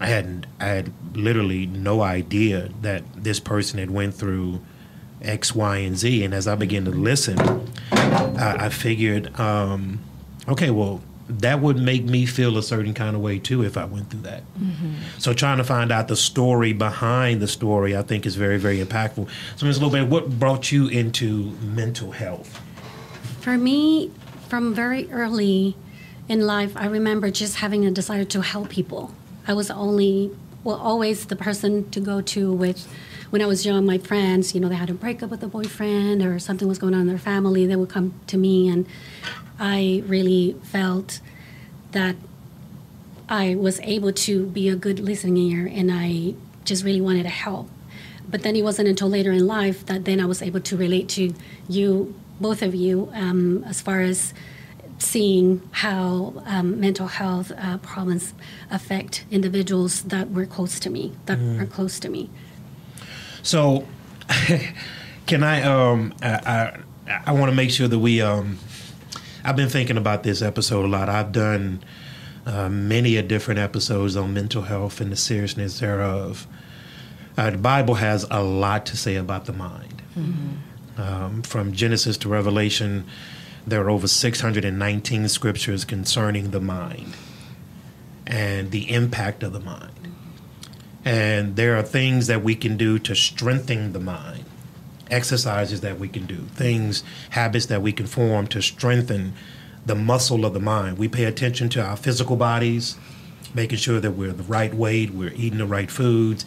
[0.00, 4.60] I hadn't I had literally no idea that this person had went through
[5.22, 6.24] X, Y, and Z.
[6.24, 7.38] And as I began to listen,
[7.92, 10.00] I, I figured, um,
[10.48, 13.84] okay, well, that would make me feel a certain kind of way too if I
[13.84, 14.42] went through that.
[14.58, 14.94] Mm-hmm.
[15.18, 18.84] So trying to find out the story behind the story, I think, is very, very
[18.84, 19.28] impactful.
[19.56, 19.80] So, Ms.
[19.80, 22.60] Lopez, what brought you into mental health?
[23.40, 24.10] For me,
[24.48, 25.76] from very early
[26.28, 29.14] in life, I remember just having a desire to help people.
[29.50, 30.30] I was only,
[30.62, 32.86] well, always the person to go to with
[33.30, 36.22] when I was young, my friends, you know, they had a breakup with a boyfriend
[36.22, 38.86] or something was going on in their family, they would come to me, and
[39.58, 41.20] I really felt
[41.90, 42.14] that
[43.28, 46.34] I was able to be a good listening ear, and I
[46.64, 47.68] just really wanted to help.
[48.28, 51.08] But then it wasn't until later in life that then I was able to relate
[51.10, 51.34] to
[51.68, 54.32] you, both of you, um, as far as
[55.00, 58.34] seeing how um, mental health uh, problems
[58.70, 61.60] affect individuals that were close to me, that mm.
[61.60, 62.30] are close to me.
[63.42, 63.86] So,
[65.26, 65.62] can I?
[65.62, 68.20] Um, I I, I want to make sure that we.
[68.20, 68.58] Um,
[69.42, 71.08] I've been thinking about this episode a lot.
[71.08, 71.82] I've done
[72.44, 76.46] uh, many a different episodes on mental health and the seriousness thereof.
[77.38, 80.02] Uh, the Bible has a lot to say about the mind.
[80.16, 81.00] Mm-hmm.
[81.00, 83.06] Um, from Genesis to Revelation,
[83.66, 87.14] there are over 619 scriptures concerning the mind
[88.26, 89.92] and the impact of the mind.
[91.04, 94.44] And there are things that we can do to strengthen the mind,
[95.10, 99.32] exercises that we can do, things, habits that we can form to strengthen
[99.86, 100.98] the muscle of the mind.
[100.98, 102.96] We pay attention to our physical bodies,
[103.54, 106.44] making sure that we're the right weight, we're eating the right foods.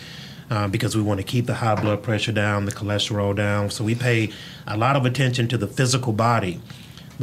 [0.49, 3.71] Uh, because we want to keep the high blood pressure down, the cholesterol down.
[3.71, 4.29] So we pay
[4.67, 6.59] a lot of attention to the physical body,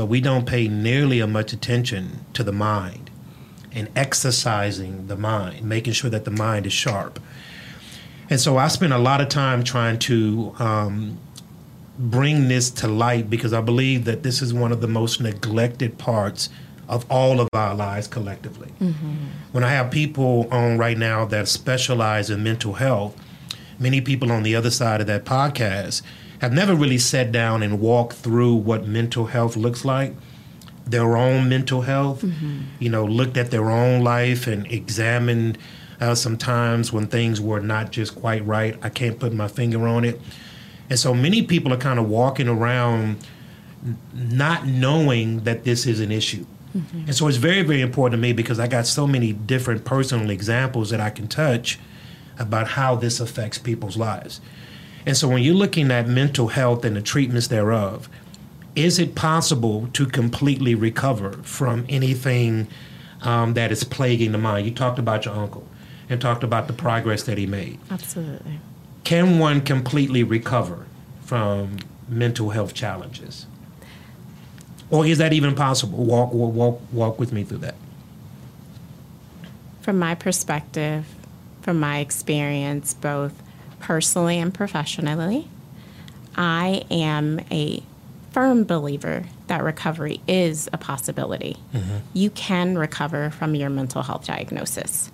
[0.01, 3.11] but we don't pay nearly as much attention to the mind
[3.71, 7.21] and exercising the mind, making sure that the mind is sharp.
[8.31, 11.19] And so I spend a lot of time trying to um,
[11.99, 15.99] bring this to light because I believe that this is one of the most neglected
[15.99, 16.49] parts
[16.89, 18.71] of all of our lives collectively.
[18.81, 19.17] Mm-hmm.
[19.53, 23.15] When I have people on right now that specialize in mental health,
[23.79, 26.01] many people on the other side of that podcast
[26.41, 30.15] have never really sat down and walked through what mental health looks like
[30.91, 32.63] their own mental health, mm-hmm.
[32.79, 35.57] you know, looked at their own life and examined
[36.01, 38.77] uh, sometimes when things were not just quite right.
[38.83, 40.21] I can't put my finger on it.
[40.89, 43.19] And so many people are kind of walking around
[44.13, 46.45] not knowing that this is an issue.
[46.77, 46.99] Mm-hmm.
[47.07, 50.31] And so it's very, very important to me because I got so many different personal
[50.31, 51.79] examples that I can touch
[52.39, 54.41] about how this affects people's lives.
[55.07, 58.09] And so when you're looking at mental health and the treatments thereof,
[58.77, 62.69] is it possible to completely recover from anything
[63.23, 64.67] um, that is plaguing the mind?
[64.67, 65.67] You talked about your uncle
[66.09, 67.79] and talked about the progress that he made.
[67.91, 68.61] Absolutely.
[69.05, 70.87] Can one completely recover
[71.23, 73.47] from mental health challenges?
[74.91, 76.05] Or is that even possible?
[76.05, 77.77] Walk, walk, walk with me through that.
[79.81, 81.07] From my perspective,
[81.63, 83.33] from my experience, both
[83.81, 85.49] personally and professionally,
[86.37, 87.83] I am a
[88.31, 91.57] firm believer that recovery is a possibility.
[91.75, 91.97] Mm-hmm.
[92.13, 95.11] You can recover from your mental health diagnosis.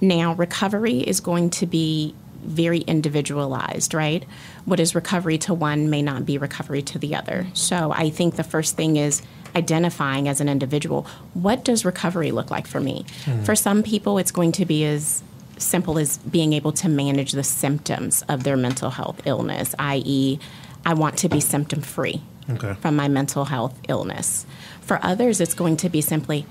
[0.00, 4.24] Now, recovery is going to be very individualized, right?
[4.64, 7.46] What is recovery to one may not be recovery to the other.
[7.54, 9.22] So I think the first thing is
[9.54, 13.04] identifying as an individual what does recovery look like for me.
[13.44, 15.22] For some people, it's going to be as
[15.64, 20.38] simple as being able to manage the symptoms of their mental health illness, i.e.,
[20.84, 22.74] I want to be symptom free Okay.
[22.74, 24.46] from my mental health illness.
[24.80, 26.44] For others, it's going to be simply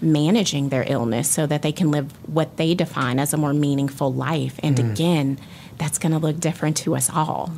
[0.00, 4.12] managing their illness so that they can live what they define as a more meaningful
[4.12, 4.58] life.
[4.62, 4.92] And mm.
[4.92, 5.38] again,
[5.78, 7.52] that's going to look different to us all.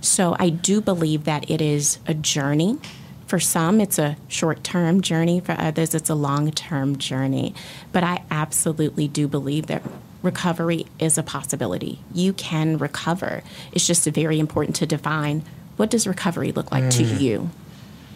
[0.00, 2.78] So I do believe that it is a journey.
[3.26, 5.40] For some, it's a short term journey.
[5.40, 7.54] For others, it's a long term journey.
[7.92, 9.82] But I absolutely do believe that
[10.24, 12.00] recovery is a possibility.
[12.12, 13.44] You can recover.
[13.72, 15.44] It's just very important to define
[15.76, 17.50] what does recovery look like to you.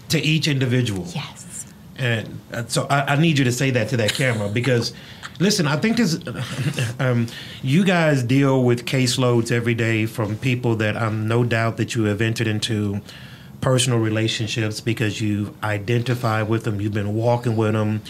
[0.09, 1.05] To each individual.
[1.15, 1.67] Yes.
[1.97, 4.95] And uh, so I, I need you to say that to that camera because,
[5.41, 6.19] listen, I think this,
[6.99, 7.27] um,
[7.63, 12.05] you guys deal with caseloads every day from people that I'm no doubt that you
[12.05, 13.01] have entered into
[13.61, 18.01] personal relationships because you identify with them, you've been walking with them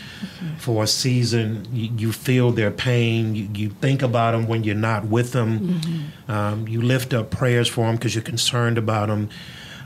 [0.58, 4.74] for a season, you, you feel their pain, you, you think about them when you're
[4.74, 5.80] not with them,
[6.28, 9.28] um, you lift up prayers for them because you're concerned about them.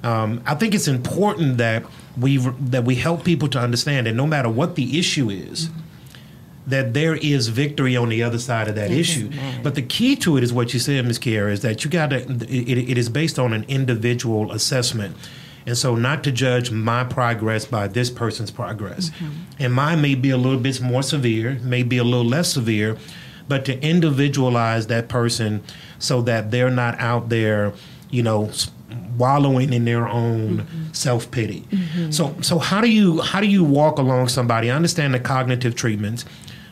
[0.02, 1.84] Um, I think it's important that
[2.18, 5.70] we that we help people to understand that no matter what the issue is,
[6.66, 9.30] that there is victory on the other side of that issue.
[9.62, 11.18] But the key to it is what you said, Ms.
[11.20, 12.18] Kierra, is that you got to.
[12.18, 15.16] It, it is based on an individual assessment.
[15.66, 19.10] And so, not to judge my progress by this person's progress.
[19.58, 22.96] And mine may be a little bit more severe, may be a little less severe,
[23.48, 25.62] but to individualize that person
[25.98, 27.72] so that they're not out there,
[28.10, 28.50] you know,
[29.16, 30.92] wallowing in their own mm-hmm.
[30.92, 31.60] self pity.
[31.70, 32.10] Mm-hmm.
[32.10, 34.70] So, so how do you how do you walk along somebody?
[34.70, 36.24] I understand the cognitive treatments,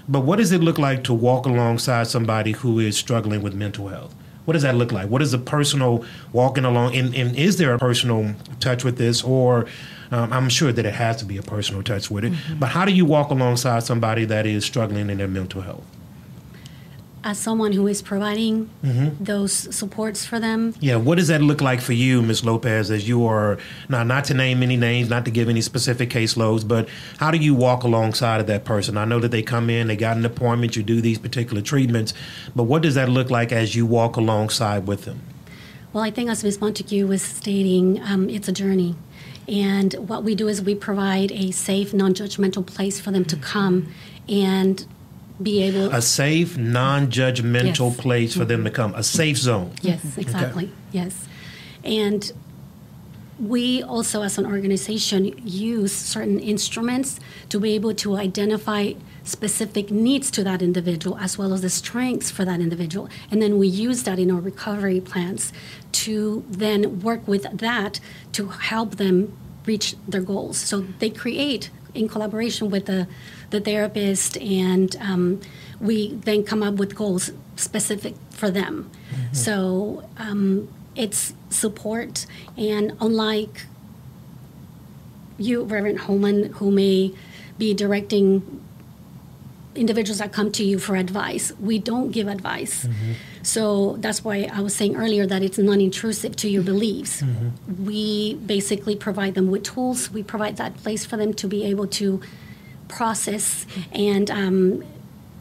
[0.09, 3.88] but what does it look like to walk alongside somebody who is struggling with mental
[3.88, 4.14] health?
[4.44, 5.09] What does that look like?
[5.09, 6.96] What is a personal walking along?
[6.96, 9.66] And, and is there a personal touch with this, or
[10.11, 12.33] um, I'm sure that it has to be a personal touch with it.
[12.59, 15.85] But how do you walk alongside somebody that is struggling in their mental health?
[17.22, 18.70] As someone who is providing
[19.20, 22.44] those supports for them, Yeah, what does that look like for you, Ms.
[22.44, 23.59] Lopez, as you are
[23.90, 27.37] now not to name any names, not to give any specific caseloads, but how do
[27.37, 28.96] you walk alongside of that person?
[28.96, 32.14] I know that they come in, they got an appointment, you do these particular treatments,
[32.56, 35.20] but what does that look like as you walk alongside with them?
[35.92, 36.61] Well, I think as Ms.
[36.61, 38.94] Montague was stating, um, it's a journey.
[39.46, 43.37] And what we do is we provide a safe, non judgmental place for them to
[43.37, 43.92] come
[44.28, 44.87] and
[45.42, 48.00] be able A safe, non-judgmental Yes.
[48.00, 48.76] place for them to mm-hmm.
[48.76, 49.72] come, a safe zone.
[49.83, 50.20] Yes, mm-hmm.
[50.20, 50.72] exactly.
[50.92, 51.26] Yes.
[51.83, 52.33] And
[53.38, 58.92] we also, as an organization, use certain instruments to be able to identify
[59.24, 63.09] specific needs to that individual as well as the strengths for that individual.
[63.31, 65.53] And then we use that in our recovery plans
[65.92, 68.00] to then work with that
[68.33, 70.59] to help them reach their goals.
[70.59, 73.07] So they create in collaboration with the,
[73.51, 75.41] the therapist, and um,
[75.81, 78.91] we then come up with goals specific for them.
[79.33, 83.67] So um, it's support, and unlike
[85.39, 87.13] you, Reverend Holman, who may
[87.59, 88.61] be directing
[89.75, 92.87] individuals that come to you for advice, we don't give advice.
[93.43, 97.23] So that's why I was saying earlier that it's non intrusive to your beliefs.
[97.85, 101.87] We basically provide them with tools, we provide that place for them to be able
[102.03, 102.21] to
[102.90, 103.66] process.
[103.92, 104.85] And um,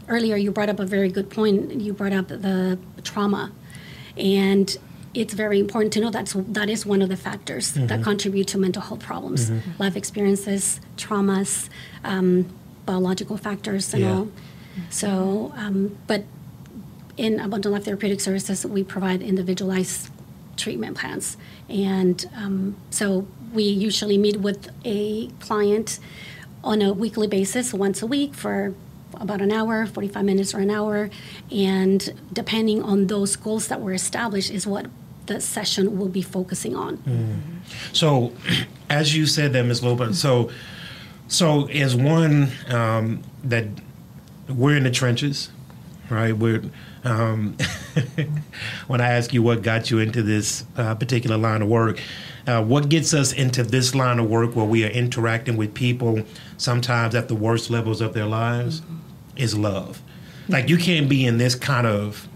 [0.08, 1.72] earlier, you brought up a very good point.
[1.80, 3.52] You brought up the trauma.
[4.16, 4.76] And
[5.12, 8.58] it's very important to know that's that is one of the factors that contribute to
[8.58, 11.68] mental health problems life experiences traumas
[12.04, 12.46] um,
[12.86, 14.14] biological factors and Yeah.
[14.14, 14.28] all
[14.88, 16.22] so um, but
[17.16, 20.10] in abundant life therapeutic services we provide individualized
[20.56, 21.36] treatment plans
[21.68, 25.98] and um, so we usually meet with a client
[26.62, 28.74] on a weekly basis once a week for
[29.14, 31.10] about an hour 45 minutes or an hour
[31.50, 34.86] and depending on those goals that were established is what
[35.26, 36.94] the session will be focusing on
[37.92, 38.32] So,
[38.90, 39.82] as you said that, Ms.
[39.82, 40.50] Lopez, so
[41.28, 43.66] so as one um, that
[44.48, 45.50] we're in the trenches,
[46.10, 46.36] right?
[46.36, 46.62] We're
[47.04, 47.56] um,
[48.88, 52.00] when I ask you what got you into this uh, particular line of work,
[52.46, 56.22] uh, what gets us into this line of work where we are interacting with people
[56.56, 58.82] sometimes at the worst levels of their lives
[59.36, 60.02] is love.
[60.48, 62.28] Like you can't be in this kind of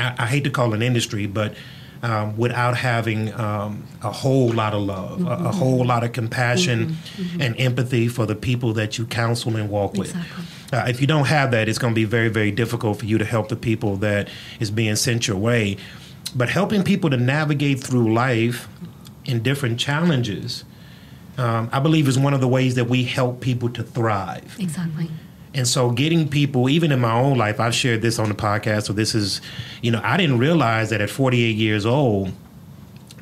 [0.00, 1.54] I, I hate to call it an industry, but
[2.02, 6.96] um, without having um, a whole lot of love, a, a whole lot of compassion
[7.38, 10.08] and empathy for the people that you counsel and walk with.
[10.10, 10.44] Exactly.
[10.72, 13.18] Uh, if you don't have that, it's going to be very, very difficult for you
[13.18, 14.28] to help the people that
[14.60, 15.76] is being sent your way.
[16.34, 18.68] But helping people to navigate through life
[19.24, 20.64] in different challenges
[21.40, 24.56] um, I believe is one of the ways that we help people to thrive.
[24.58, 25.08] Exactly.
[25.54, 28.84] And so getting people, even in my own life, I've shared this on the podcast.
[28.84, 29.40] So this is,
[29.82, 32.32] you know, I didn't realize that at 48 years old,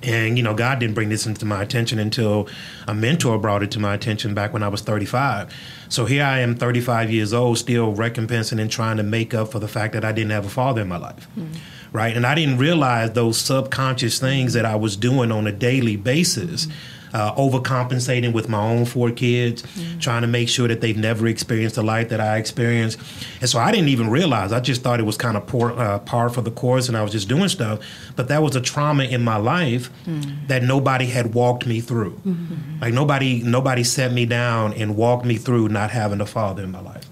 [0.02, 2.48] and you know, God didn't bring this into my attention until
[2.86, 5.52] a mentor brought it to my attention back when I was 35.
[5.88, 9.58] So here I am, 35 years old, still recompensing and trying to make up for
[9.58, 11.26] the fact that I didn't have a father in my life.
[11.36, 11.56] Mm.
[11.92, 12.16] Right.
[12.16, 16.66] And I didn't realize those subconscious things that I was doing on a daily basis.
[16.66, 16.72] Mm
[17.12, 19.98] uh, overcompensating with my own four kids, mm-hmm.
[19.98, 22.98] trying to make sure that they've never experienced the life that I experienced.
[23.40, 24.52] And so I didn't even realize.
[24.52, 27.02] I just thought it was kind of poor, uh, par for the course, and I
[27.02, 27.80] was just doing stuff.
[28.16, 30.46] But that was a trauma in my life mm-hmm.
[30.46, 32.20] that nobody had walked me through.
[32.26, 32.80] Mm-hmm.
[32.80, 36.70] Like nobody, nobody set me down and walked me through not having a father in
[36.70, 37.04] my life.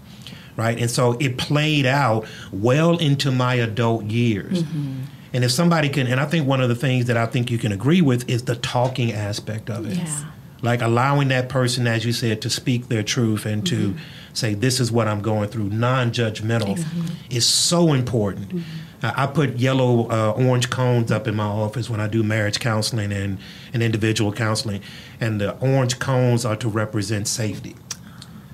[0.57, 4.63] Right, and so it played out well into my adult years.
[4.63, 5.03] Mm-hmm.
[5.33, 7.59] And if somebody can, and I think one of the things that I think you
[7.59, 9.99] can agree with is the talking aspect of it.
[9.99, 10.25] Yeah.
[10.63, 13.97] Like allowing that person, as you said, to speak their truth and mm-hmm.
[13.97, 14.01] to
[14.33, 17.37] say, this is what I'm going through, non judgmental, exactly.
[17.37, 18.49] is so important.
[18.49, 19.07] Mm-hmm.
[19.07, 22.59] Uh, I put yellow uh, orange cones up in my office when I do marriage
[22.59, 23.39] counseling and,
[23.75, 24.81] and individual counseling.
[25.21, 27.77] And the orange cones are to represent safety.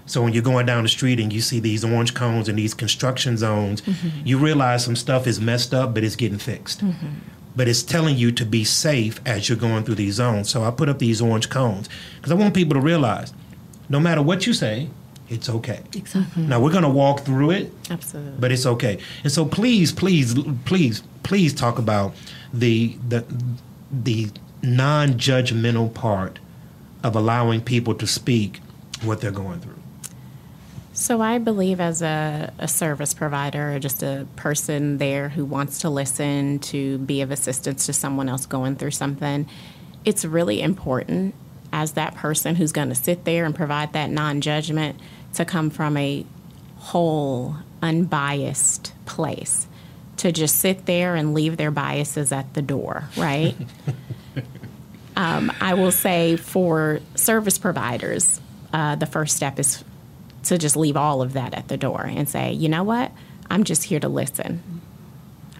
[0.06, 2.74] So when you're going down the street and you see these orange cones and these
[2.74, 4.26] construction zones, mm-hmm.
[4.26, 6.84] you realize some stuff is messed up, but it's getting fixed.
[6.84, 7.08] Mm-hmm.
[7.54, 10.48] But it's telling you to be safe as you're going through these zones.
[10.50, 13.32] So I put up these orange cones because I want people to realize
[13.88, 14.88] no matter what you say,
[15.28, 15.80] it's okay.
[15.94, 16.42] Exactly.
[16.42, 17.72] Now we're going to walk through it.
[17.90, 18.38] Absolutely.
[18.38, 18.98] But it's okay.
[19.22, 20.34] And so please, please,
[20.64, 22.14] please, please talk about
[22.52, 23.24] the the
[23.90, 24.30] the
[24.62, 26.38] non-judgmental part
[27.02, 28.60] of allowing people to speak
[29.02, 29.81] what they're going through.
[30.94, 35.78] So I believe as a, a, service provider or just a person there who wants
[35.80, 39.48] to listen to be of assistance to someone else going through something,
[40.04, 41.34] it's really important
[41.72, 44.98] as that person who's going to sit there and provide that non-judgment
[45.32, 46.26] to come from a
[46.76, 49.66] whole unbiased place
[50.18, 53.54] to just sit there and leave their biases at the door, right?
[55.16, 58.40] um, I will say for service providers,
[58.74, 59.82] uh, the first step is
[60.44, 63.12] to just leave all of that at the door and say, you know what?
[63.50, 64.62] I'm just here to listen.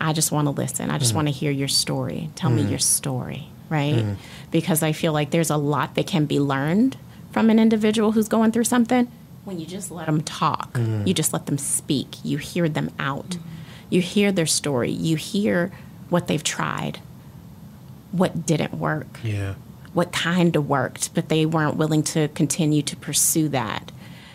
[0.01, 0.91] I just want to listen.
[0.91, 1.16] I just mm.
[1.16, 2.30] want to hear your story.
[2.35, 2.57] Tell mm.
[2.57, 3.95] me your story, right?
[3.95, 4.16] Mm.
[4.51, 6.97] Because I feel like there's a lot that can be learned
[7.30, 9.11] from an individual who's going through something
[9.45, 10.72] when you just let them talk.
[10.72, 11.07] Mm.
[11.07, 12.16] You just let them speak.
[12.24, 13.39] You hear them out.
[13.91, 14.91] You hear their story.
[14.91, 15.70] You hear
[16.09, 17.01] what they've tried,
[18.11, 19.20] what didn't work.
[19.22, 19.55] Yeah.
[19.93, 23.93] What kind of worked, but they weren't willing to continue to pursue that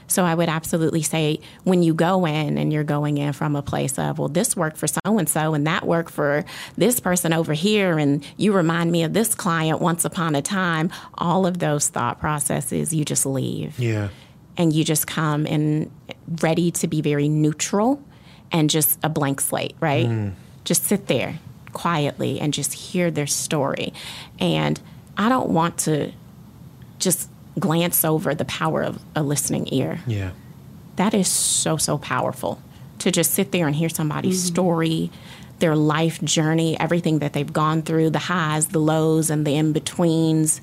[0.08, 3.62] so I would absolutely say when you go in and you're going in from a
[3.62, 6.46] place of, well, this worked for so and so and that worked for
[6.78, 10.90] this person over here, and you remind me of this client once upon a time,
[11.16, 13.78] all of those thought processes, you just leave.
[13.78, 14.10] Yeah.
[14.56, 15.92] And you just come in
[16.42, 18.02] ready to be very neutral
[18.52, 20.08] and just a blank slate, right?
[20.08, 20.34] Mm.
[20.64, 21.40] Just sit there
[21.74, 23.94] quietly and just hear their story.
[24.40, 24.80] And
[25.16, 26.12] I don't want to
[26.98, 27.30] just
[27.60, 30.00] glance over the power of a listening ear.
[30.08, 30.32] Yeah.
[30.96, 32.62] That is so, so powerful
[33.00, 34.54] to just sit there and hear somebody's mm-hmm.
[34.54, 35.12] story,
[35.60, 39.74] their life journey, everything that they've gone through, the highs, the lows, and the in
[39.74, 40.62] betweens.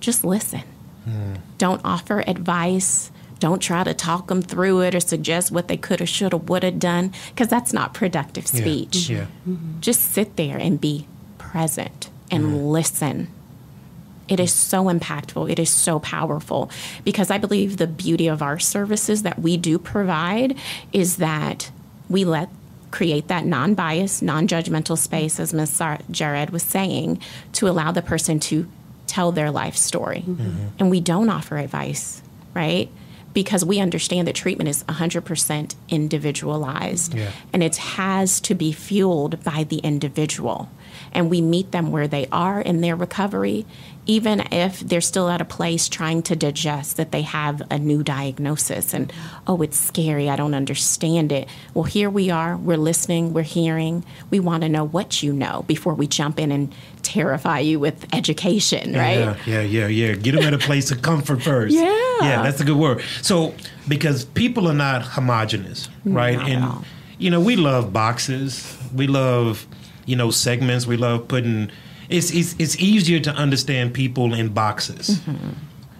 [0.00, 0.62] Just listen.
[1.08, 1.38] Mm.
[1.58, 3.10] Don't offer advice.
[3.38, 6.48] Don't try to talk them through it or suggest what they could have, should have,
[6.48, 9.10] would have done, because that's not productive speech.
[9.10, 9.26] Yeah.
[9.46, 9.80] Mm-hmm.
[9.80, 11.06] Just sit there and be
[11.38, 12.70] present and mm.
[12.70, 13.28] listen
[14.28, 15.50] it is so impactful.
[15.50, 16.70] It is so powerful
[17.04, 20.56] because I believe the beauty of our services that we do provide
[20.92, 21.70] is that
[22.08, 22.48] we let
[22.90, 25.78] create that non-biased, non-judgmental space, as Ms.
[25.78, 27.20] Yared was saying,
[27.52, 28.66] to allow the person to
[29.06, 30.24] tell their life story.
[30.26, 30.68] Mm-hmm.
[30.78, 32.22] And we don't offer advice,
[32.54, 32.88] right?
[33.32, 37.30] Because we understand that treatment is 100% individualized yeah.
[37.52, 40.70] and it has to be fueled by the individual.
[41.12, 43.66] And we meet them where they are in their recovery
[44.06, 48.02] even if they're still at a place trying to digest that they have a new
[48.02, 49.12] diagnosis and,
[49.46, 51.48] oh, it's scary, I don't understand it.
[51.74, 54.04] Well, here we are, we're listening, we're hearing.
[54.30, 58.06] We want to know what you know before we jump in and terrify you with
[58.14, 59.18] education, right?
[59.18, 60.14] Yeah, yeah, yeah, yeah.
[60.14, 61.74] Get them at a place of comfort first.
[61.74, 61.82] yeah.
[62.20, 63.02] Yeah, that's a good word.
[63.22, 63.54] So,
[63.88, 66.38] because people are not homogenous, right?
[66.38, 66.84] Not and,
[67.18, 69.66] you know, we love boxes, we love,
[70.04, 71.70] you know, segments, we love putting
[72.08, 75.20] it's it's, it's easier to understand people in boxes.
[75.20, 75.50] Mm-hmm.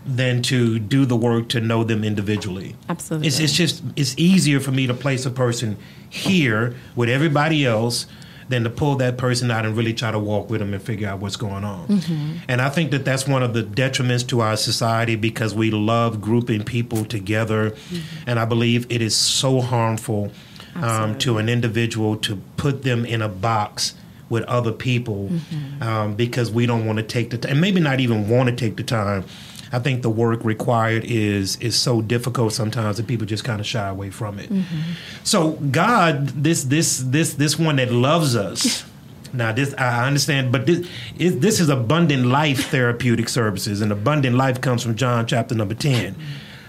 [0.09, 2.77] Than to do the work to know them individually.
[2.89, 5.79] Absolutely, it's, it's just it's easier for me to place a person
[6.09, 8.07] here with everybody else
[8.49, 11.09] than to pull that person out and really try to walk with them and figure
[11.09, 11.89] out what's going on.
[11.89, 12.37] Mm-hmm.
[12.49, 16.21] And I think that that's one of the detriments to our society because we love
[16.21, 17.71] grouping people together.
[17.71, 18.29] Mm-hmm.
[18.29, 20.31] And I believe it is so harmful
[20.77, 23.95] um, to an individual to put them in a box
[24.29, 25.83] with other people mm-hmm.
[25.83, 28.55] um, because we don't want to take the time, and maybe not even want to
[28.55, 29.25] take the time.
[29.73, 33.67] I think the work required is is so difficult sometimes that people just kind of
[33.67, 34.51] shy away from it.
[34.51, 34.93] Mm-hmm.
[35.25, 38.85] So God, this this this this one that loves us.
[39.33, 44.37] Now this I understand, but this is, this is abundant life therapeutic services, and abundant
[44.37, 46.17] life comes from John chapter number ten.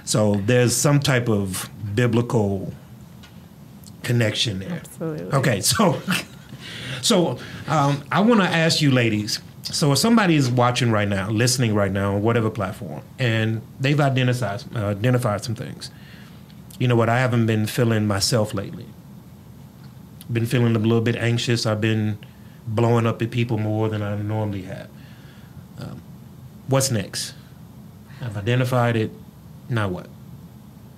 [0.04, 2.74] So there's some type of biblical
[4.04, 4.82] connection there.
[4.84, 5.38] Absolutely.
[5.38, 6.02] Okay, so
[7.08, 9.40] so um, I want to ask you, ladies.
[9.64, 14.00] So if somebody is watching right now, listening right now on whatever platform, and they've
[14.00, 15.90] identified uh, identified some things,
[16.80, 17.10] you know what?
[17.10, 18.86] I haven't been feeling myself lately.
[20.32, 21.66] Been feeling a little bit anxious.
[21.66, 22.18] I've been
[22.68, 24.90] blowing up at people more than I normally have.
[25.80, 26.02] Um,
[26.68, 27.34] what's next?
[28.22, 29.12] I've identified it.
[29.70, 30.08] Now what?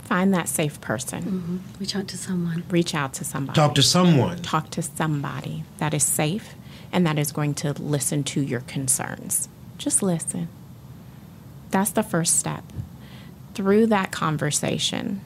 [0.09, 1.21] Find that safe person.
[1.23, 1.57] Mm-hmm.
[1.79, 2.63] Reach out to someone.
[2.71, 3.55] Reach out to somebody.
[3.55, 4.41] Talk to someone.
[4.41, 6.55] Talk to somebody that is safe
[6.91, 9.49] and that is going to listen to your concerns.
[9.77, 10.47] Just listen.
[11.69, 12.63] That's the first step.
[13.53, 15.21] Through that conversation,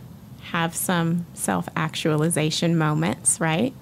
[0.52, 3.74] have some self actualization moments, right?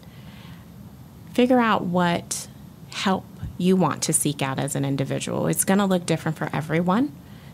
[1.34, 2.47] Figure out what
[2.91, 3.26] help
[3.58, 5.47] you want to seek out as an individual.
[5.47, 7.12] It's going to look different for everyone.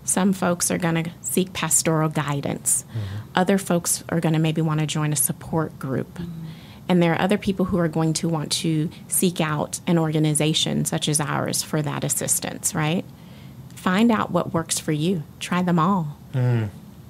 [0.07, 2.85] Some folks are going to seek pastoral guidance.
[2.89, 3.29] Mm-hmm.
[3.35, 6.13] Other folks are going to maybe want to join a support group.
[6.13, 6.45] Mm-hmm.
[6.87, 10.85] And there are other people who are going to want to seek out an organization
[10.85, 13.03] such as ours for that assistance, right?
[13.75, 15.23] Find out what works for you.
[15.41, 16.17] Try them all.
[16.33, 16.69] Mm.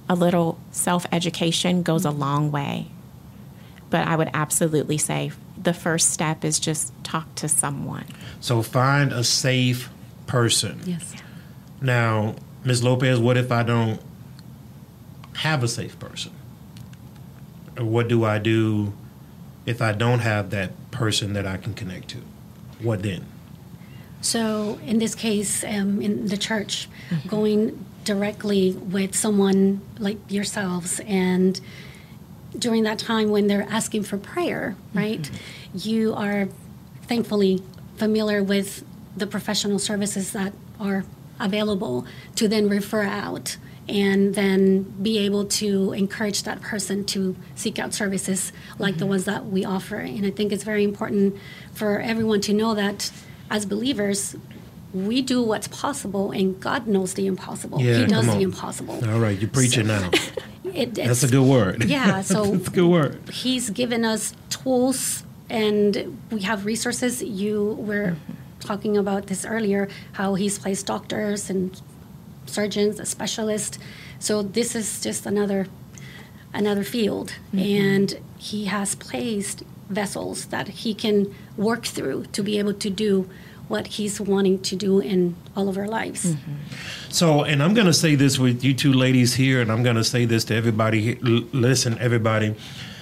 [0.10, 2.88] A little self education goes a long way.
[3.92, 5.32] But I would absolutely say
[5.62, 8.06] the first step is just talk to someone.
[8.42, 9.92] So find a safe
[10.26, 10.82] person.
[10.86, 11.14] Yes.
[11.80, 12.84] Now, Ms.
[12.84, 14.02] Lopez, what if I don't
[15.38, 16.32] have a safe person?
[17.78, 18.94] Or What do I do
[19.66, 22.18] if I don't have that person that I can connect to?
[22.82, 23.26] What then?
[24.22, 27.30] So, in this case, um, in the church, mm-hmm.
[27.30, 31.60] going directly with someone like yourselves and
[32.58, 35.22] during that time when they're asking for prayer, right?
[35.22, 35.78] Mm-hmm.
[35.90, 36.48] You are
[37.04, 37.62] thankfully
[37.98, 38.84] familiar with
[39.16, 41.04] the professional services that are
[41.40, 43.58] available to then refer out
[43.90, 49.00] and then be able to encourage that person to seek out services like mm-hmm.
[49.00, 49.98] the ones that we offer.
[49.98, 51.38] And I think it's very important
[51.74, 53.12] for everyone to know that
[53.50, 54.36] as believers,
[54.94, 57.82] we do what's possible, and God knows the impossible.
[57.82, 59.00] Yeah, he does the impossible.
[59.10, 60.12] All right, you're preaching so, now.
[60.74, 61.86] It, That's a good word.
[61.86, 63.30] Yeah, so it's a good word.
[63.32, 67.24] He's given us tools, and we have resources.
[67.24, 68.37] You were mm-hmm
[68.68, 71.82] talking about this earlier, how he's placed doctors and
[72.46, 73.80] surgeons, a specialist.
[74.20, 75.68] So this is just another
[76.54, 77.60] another field, mm-hmm.
[77.60, 83.30] and he has placed vessels that he can work through to be able to do
[83.68, 86.26] what he's wanting to do in all of our lives.
[86.26, 86.54] Mm-hmm.
[87.10, 89.98] So, and I'm going to say this with you two ladies here, and I'm going
[89.98, 91.16] to say this to everybody.
[91.16, 92.56] Listen, everybody.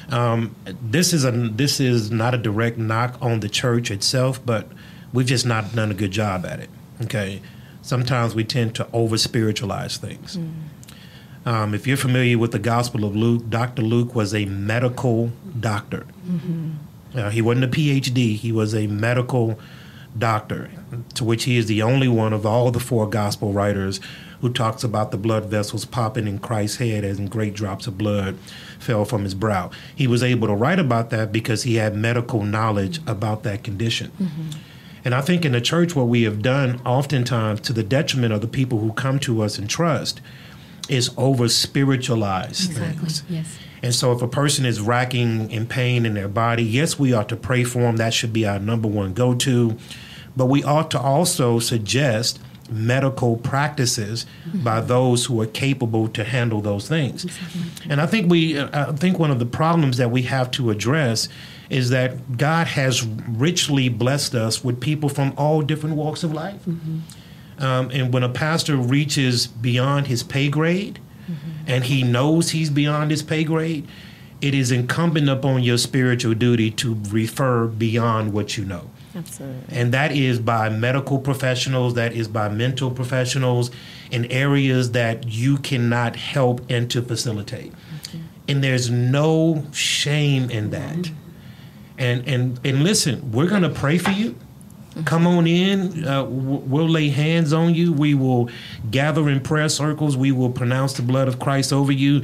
[0.09, 4.67] Um, this is a this is not a direct knock on the church itself, but
[5.13, 6.69] We've just not done a good job at it.
[7.03, 7.41] Okay,
[7.81, 10.37] sometimes we tend to over spiritualize things.
[10.37, 10.51] Mm.
[11.45, 13.83] Um, if you're familiar with the Gospel of Luke, Dr.
[13.83, 16.07] Luke was a medical doctor.
[16.27, 16.71] Mm-hmm.
[17.15, 19.59] Uh, he wasn't a PhD, he was a medical
[20.17, 20.71] doctor,
[21.13, 23.99] to which he is the only one of all the four gospel writers
[24.41, 28.37] who talks about the blood vessels popping in Christ's head as great drops of blood
[28.79, 29.69] fell from his brow.
[29.95, 34.11] He was able to write about that because he had medical knowledge about that condition.
[34.19, 34.49] Mm-hmm.
[35.05, 38.41] And I think in the church, what we have done oftentimes to the detriment of
[38.41, 40.19] the people who come to us and trust
[40.89, 42.97] is over spiritualize exactly.
[42.97, 43.23] things.
[43.29, 43.57] Yes.
[43.83, 47.29] And so if a person is racking in pain in their body, yes, we ought
[47.29, 47.97] to pray for them.
[47.97, 49.77] That should be our number one go to.
[50.35, 52.39] But we ought to also suggest
[52.69, 54.63] medical practices mm-hmm.
[54.63, 57.25] by those who are capable to handle those things.
[57.25, 57.61] Exactly.
[57.89, 61.29] And I think we I think one of the problems that we have to address
[61.69, 66.63] is that God has richly blessed us with people from all different walks of life.
[66.65, 66.99] Mm-hmm.
[67.57, 71.51] Um, and when a pastor reaches beyond his pay grade mm-hmm.
[71.67, 73.87] and he knows he's beyond his pay grade,
[74.41, 78.91] it is incumbent upon your spiritual duty to refer beyond what you know.
[79.15, 79.77] Absolutely.
[79.77, 83.71] And that is by medical professionals, that is by mental professionals
[84.11, 87.71] in areas that you cannot help and to facilitate.
[88.47, 90.97] And there's no shame in that.
[90.97, 91.24] Mm-hmm
[91.97, 94.35] And and and listen, we're gonna pray for you.
[95.03, 96.05] Come on in.
[96.05, 97.91] Uh, we'll lay hands on you.
[97.91, 98.49] We will
[98.89, 100.15] gather in prayer circles.
[100.15, 102.23] We will pronounce the blood of Christ over you.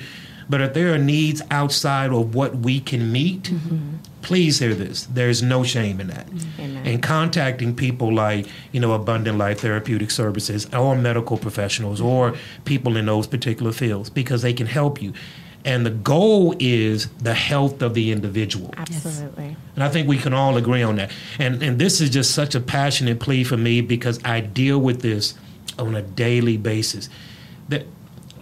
[0.49, 3.95] But if there are needs outside of what we can meet, mm-hmm.
[4.21, 5.03] please hear this.
[5.05, 6.27] There's no shame in that.
[6.59, 6.85] Amen.
[6.85, 12.97] And contacting people like, you know, Abundant Life Therapeutic Services or medical professionals or people
[12.97, 15.13] in those particular fields because they can help you
[15.65, 18.73] and the goal is the health of the individual.
[18.77, 19.55] Absolutely.
[19.75, 21.11] And I think we can all agree on that.
[21.39, 25.01] And and this is just such a passionate plea for me because I deal with
[25.01, 25.35] this
[25.77, 27.09] on a daily basis.
[27.69, 27.85] That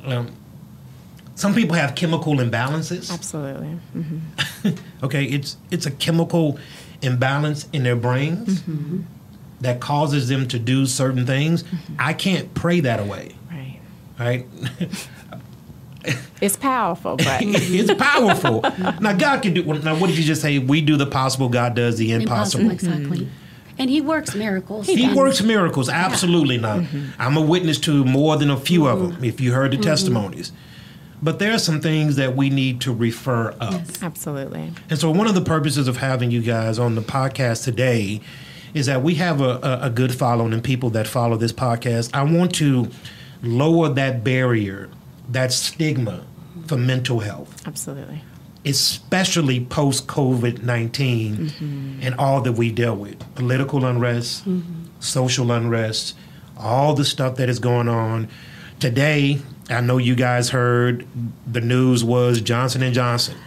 [0.05, 0.31] um,
[1.35, 3.11] some people have chemical imbalances.
[3.11, 3.77] Absolutely.
[3.95, 4.69] Mm-hmm.
[5.03, 6.59] okay, it's it's a chemical
[7.01, 9.01] imbalance in their brains mm-hmm.
[9.61, 11.63] that causes them to do certain things.
[11.63, 11.95] Mm-hmm.
[11.99, 13.35] I can't pray that away.
[13.49, 13.79] Right.
[14.19, 14.45] Right.
[16.41, 18.61] It's powerful, but it's powerful.
[19.01, 19.63] now God can do.
[19.63, 20.57] Now, what did you just say?
[20.57, 21.49] We do the possible.
[21.49, 22.63] God does the impossible.
[22.63, 23.25] impossible exactly.
[23.25, 23.73] Mm-hmm.
[23.77, 24.87] And He works miracles.
[24.87, 25.89] He, he works miracles.
[25.89, 26.61] Absolutely yeah.
[26.61, 26.79] not.
[26.79, 27.21] Mm-hmm.
[27.21, 29.03] I'm a witness to more than a few mm-hmm.
[29.03, 29.23] of them.
[29.23, 29.83] If you heard the mm-hmm.
[29.83, 30.53] testimonies.
[31.21, 33.73] But there are some things that we need to refer up.
[33.73, 34.01] Yes.
[34.01, 34.71] Absolutely.
[34.89, 38.21] And so, one of the purposes of having you guys on the podcast today
[38.73, 42.11] is that we have a, a, a good following and people that follow this podcast.
[42.13, 42.89] I want to
[43.41, 44.89] lower that barrier
[45.29, 46.25] that stigma
[46.67, 47.65] for mental health.
[47.67, 48.23] Absolutely.
[48.65, 51.99] Especially post COVID 19 mm-hmm.
[52.01, 54.85] and all that we deal with political unrest, mm-hmm.
[54.99, 56.15] social unrest,
[56.57, 58.27] all the stuff that is going on.
[58.79, 61.07] Today, I know you guys heard
[61.47, 63.37] the news was Johnson and Johnson.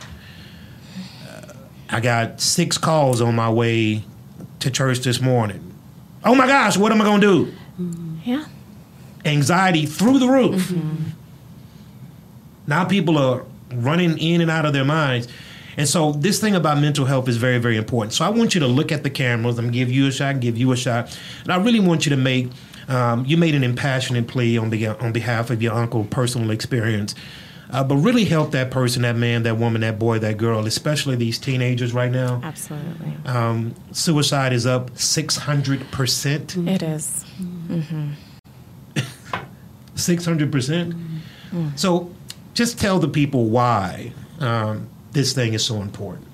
[1.29, 1.53] Uh,
[1.91, 4.05] I got six calls on my way
[4.61, 5.75] to church this morning.
[6.25, 7.55] Oh my gosh, what am I going to do?
[8.25, 8.47] Yeah.
[9.25, 10.69] Anxiety through the roof.
[10.69, 11.11] Mm-hmm.
[12.67, 13.45] Now people are
[13.75, 15.29] running in and out of their minds.
[15.77, 18.13] And so this thing about mental health is very, very important.
[18.13, 19.59] So I want you to look at the cameras.
[19.59, 22.17] I'm give you a shot, give you a shot, and I really want you to
[22.17, 22.49] make.
[22.89, 27.15] Um, you made an impassioned plea on, be- on behalf of your uncle, personal experience,
[27.71, 31.15] uh, but really help that person, that man, that woman, that boy, that girl, especially
[31.15, 32.41] these teenagers right now.
[32.43, 33.15] Absolutely.
[33.25, 36.57] Um, suicide is up six hundred percent.
[36.57, 37.25] It is.
[39.95, 40.95] Six hundred percent.
[41.53, 41.79] Mm.
[41.79, 42.11] So
[42.55, 46.27] just tell the people why um, this thing is so important.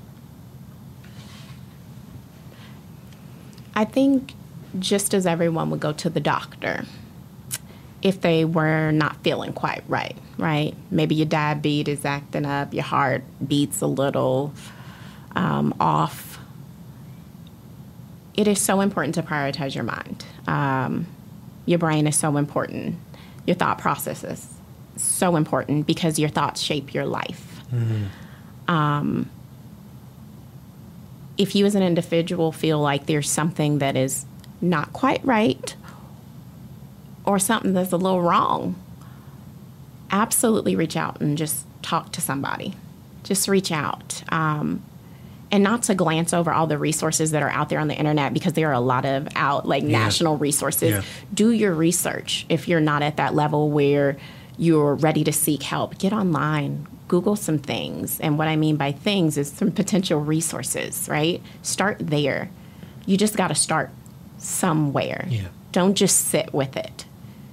[3.75, 4.35] I think
[4.79, 6.85] just as everyone would go to the doctor
[8.03, 10.75] if they were not feeling quite right, right?
[10.91, 14.53] Maybe your diabetes is acting up, your heart beats a little
[15.35, 16.39] um, off.
[18.35, 20.25] It is so important to prioritize your mind.
[20.47, 21.07] Um,
[21.67, 22.97] your brain is so important,
[23.47, 24.58] your thought processes
[25.03, 27.63] so important because your thoughts shape your life.
[27.73, 28.73] Mm-hmm.
[28.73, 29.31] Um,
[31.37, 34.27] if you as an individual feel like there's something that is
[34.61, 35.77] not quite right
[37.25, 38.75] or something that's a little wrong,
[40.11, 42.75] absolutely reach out and just talk to somebody.
[43.23, 44.23] Just reach out.
[44.31, 44.83] Um,
[45.51, 48.35] and not to glance over all the resources that are out there on the internet
[48.35, 49.91] because there are a lot of out like yeah.
[49.91, 50.91] national resources.
[50.91, 51.03] Yeah.
[51.33, 54.19] Do your research if you're not at that level where
[54.59, 58.21] you're ready to seek help, get online, Google some things.
[58.21, 61.41] And what I mean by things is some potential resources, right?
[61.63, 62.51] Start there.
[63.07, 63.91] You just got to start
[64.37, 65.27] somewhere.
[65.29, 65.49] Yeah.
[65.73, 67.07] Don't just sit with it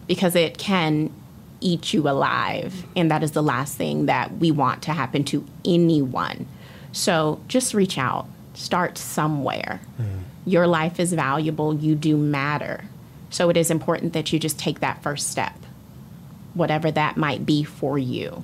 [0.08, 1.12] because it can
[1.62, 2.86] eat you alive.
[2.96, 6.48] And that is the last thing that we want to happen to anyone.
[6.92, 9.80] So just reach out, start somewhere.
[10.00, 10.22] Mm.
[10.46, 12.86] Your life is valuable, you do matter.
[13.30, 15.65] So it is important that you just take that first step
[16.56, 18.44] whatever that might be for you.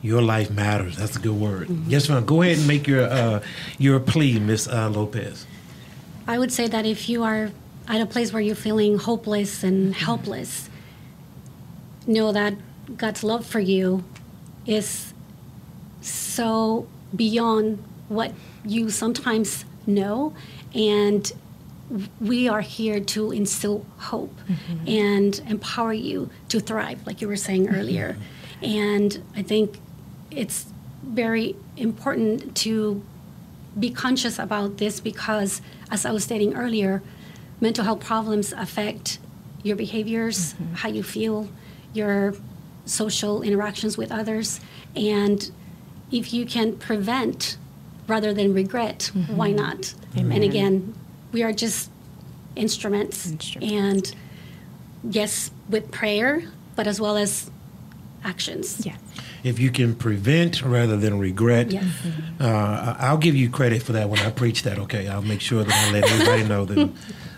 [0.00, 0.96] Your life matters.
[0.96, 1.66] That's a good word.
[1.66, 1.90] Mm-hmm.
[1.90, 2.24] Yes, ma'am.
[2.24, 3.40] Go ahead and make your uh,
[3.78, 5.44] your plea, Miss uh, Lopez.
[6.28, 7.50] I would say that if you are
[7.88, 10.68] at a place where you're feeling hopeless and helpless,
[12.06, 12.54] know that
[12.96, 14.04] God's love for you
[14.66, 15.12] is
[16.00, 18.32] so beyond what
[18.64, 20.34] you sometimes know,
[20.74, 21.32] and
[22.20, 24.88] we are here to instill hope mm-hmm.
[24.88, 27.76] and empower you to thrive, like you were saying mm-hmm.
[27.76, 28.16] earlier.
[28.62, 29.78] And I think
[30.30, 30.66] it's
[31.02, 33.02] very important to
[33.78, 37.02] be conscious about this because, as I was stating earlier,
[37.60, 39.18] mental health problems affect
[39.62, 40.74] your behaviors, mm-hmm.
[40.74, 41.48] how you feel,
[41.92, 42.34] your
[42.84, 44.60] social interactions with others.
[44.96, 45.50] And
[46.10, 47.56] if you can prevent
[48.06, 49.36] rather than regret, mm-hmm.
[49.36, 49.94] why not?
[50.16, 50.32] Amen.
[50.32, 50.94] And again,
[51.32, 51.90] we are just
[52.56, 53.26] instruments.
[53.30, 53.72] instruments.
[54.12, 54.14] And
[55.14, 56.42] yes, with prayer,
[56.76, 57.50] but as well as
[58.24, 58.84] actions.
[58.84, 58.96] Yeah.
[59.44, 61.84] If you can prevent rather than regret, Yes.
[62.40, 64.78] uh, I'll give you credit for that when I preach that.
[64.80, 66.90] Okay, I'll make sure that I let everybody know that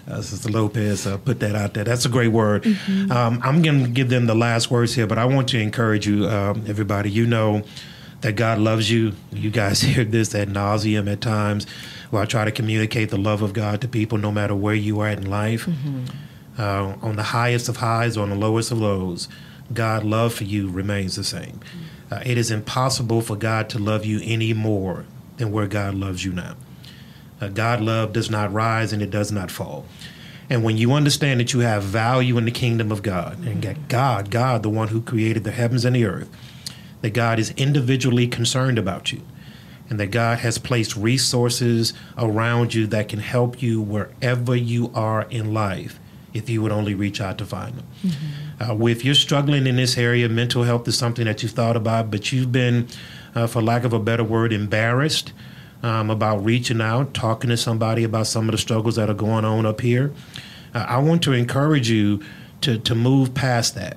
[0.08, 1.84] uh, Sister Lopez uh, put that out there.
[1.84, 2.66] That's a great word.
[3.10, 6.06] Um, I'm going to give them the last words here, but I want to encourage
[6.06, 7.10] you, um, everybody.
[7.10, 7.62] You know
[8.22, 9.12] that God loves you.
[9.32, 11.66] You guys hear this ad nauseum at times.
[12.10, 15.00] Where I try to communicate the love of God to people, no matter where you
[15.00, 15.68] are in life,
[16.58, 19.28] uh, on the highest of highs, on the lowest of lows.
[19.72, 21.60] God' love for you remains the same.
[22.10, 25.04] Uh, it is impossible for God to love you any more
[25.36, 26.56] than where God loves you now.
[27.40, 29.86] Uh, God love does not rise and it does not fall.
[30.50, 33.86] And when you understand that you have value in the kingdom of God, and that
[33.86, 36.28] God, God, the one who created the heavens and the earth,
[37.02, 39.22] that God is individually concerned about you,
[39.90, 45.22] and that God has placed resources around you that can help you wherever you are
[45.24, 45.98] in life
[46.32, 47.86] if you would only reach out to find them.
[48.60, 52.08] Uh, if you're struggling in this area, mental health is something that you've thought about,
[52.10, 52.86] but you've been,
[53.34, 55.32] uh, for lack of a better word, embarrassed
[55.82, 59.44] um, about reaching out, talking to somebody about some of the struggles that are going
[59.44, 60.12] on up here.
[60.72, 62.22] Uh, I want to encourage you
[62.60, 63.96] to, to move past that,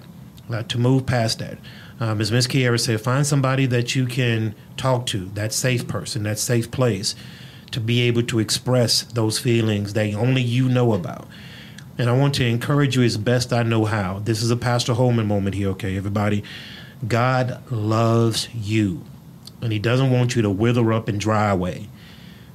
[0.51, 1.57] uh, to move past that.
[2.04, 2.47] As Ms.
[2.47, 7.16] Kierra said, find somebody that you can talk to, that safe person, that safe place,
[7.72, 11.28] to be able to express those feelings that only you know about.
[11.97, 14.20] And I want to encourage you as best I know how.
[14.20, 16.43] This is a Pastor Holman moment here, okay, everybody?
[17.08, 19.04] God loves you,
[19.62, 21.89] and He doesn't want you to wither up and dry away.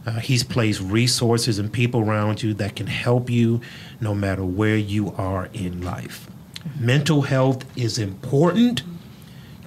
[0.07, 3.61] Uh, he's placed resources and people around you that can help you
[4.01, 6.29] no matter where you are in life.
[6.81, 8.83] Mental health is important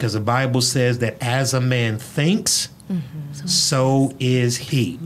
[0.02, 2.70] because the Bible says that as a man thinks,
[3.46, 4.98] so is he.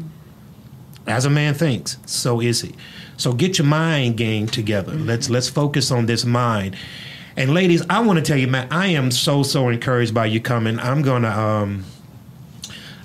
[1.05, 2.73] As a man thinks, so is he.
[3.17, 4.93] So get your mind game together.
[4.93, 6.77] Let's let's focus on this mind.
[7.35, 10.39] And ladies, I want to tell you, man, I am so so encouraged by you
[10.39, 10.79] coming.
[10.79, 11.83] I'm gonna um,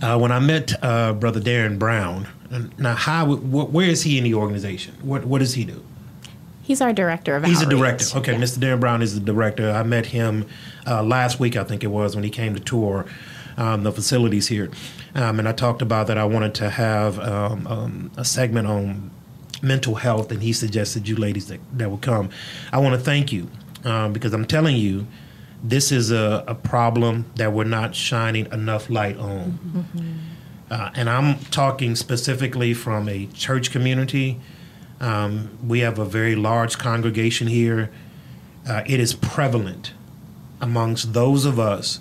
[0.00, 2.28] uh, when I met uh, Brother Darren Brown.
[2.78, 3.26] Now, how?
[3.34, 4.94] Wh- where is he in the organization?
[5.02, 5.82] What What does he do?
[6.70, 8.18] He's our director of He's a director.
[8.18, 8.38] Okay, Yeah.
[8.38, 8.58] Mr.
[8.58, 9.72] Darren Brown is the director.
[9.72, 10.46] I met him
[10.86, 13.06] uh, last week, I think it was, when he came to tour
[13.56, 14.70] um, the facilities here.
[15.16, 19.10] Um, and I talked about that I wanted to have um, um, a segment on
[19.60, 22.30] mental health, and he suggested you ladies that, that would come.
[22.72, 23.50] I want to thank you
[23.82, 25.08] um, because I'm telling you,
[25.64, 29.58] this is a, a problem that we're not shining enough light on.
[30.70, 34.38] Uh, and I'm talking specifically from a church community.
[35.00, 37.90] Um, we have a very large congregation here.
[38.68, 39.92] Uh, it is prevalent
[40.60, 42.00] amongst those of us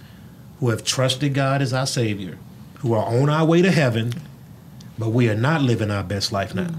[0.60, 2.38] who have trusted God as our Savior,
[2.80, 4.14] who are on our way to heaven,
[4.98, 6.72] but we are not living our best life now.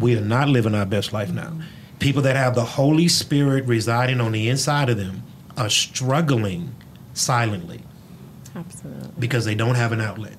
[0.00, 1.56] We are not living our best life now.
[1.98, 5.22] People that have the Holy Spirit residing on the inside of them
[5.56, 6.74] are struggling
[7.14, 7.82] silently
[8.54, 9.12] Absolutely.
[9.18, 10.36] because they don't have an outlet.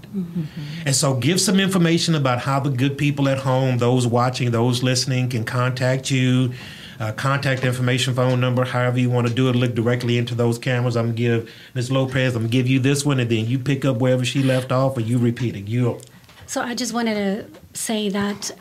[0.85, 4.83] And so give some information about how the good people at home, those watching, those
[4.83, 6.53] listening, can contact you.
[6.99, 9.55] Uh, contact information, phone number, however you want to do it.
[9.55, 10.95] Look directly into those cameras.
[10.95, 11.91] I'm gonna give Ms.
[11.91, 12.35] Lopez.
[12.35, 14.95] I'm gonna give you this one, and then you pick up wherever she left off,
[14.95, 15.67] or you repeat it.
[15.67, 15.99] You
[16.45, 18.51] So I just wanted to say that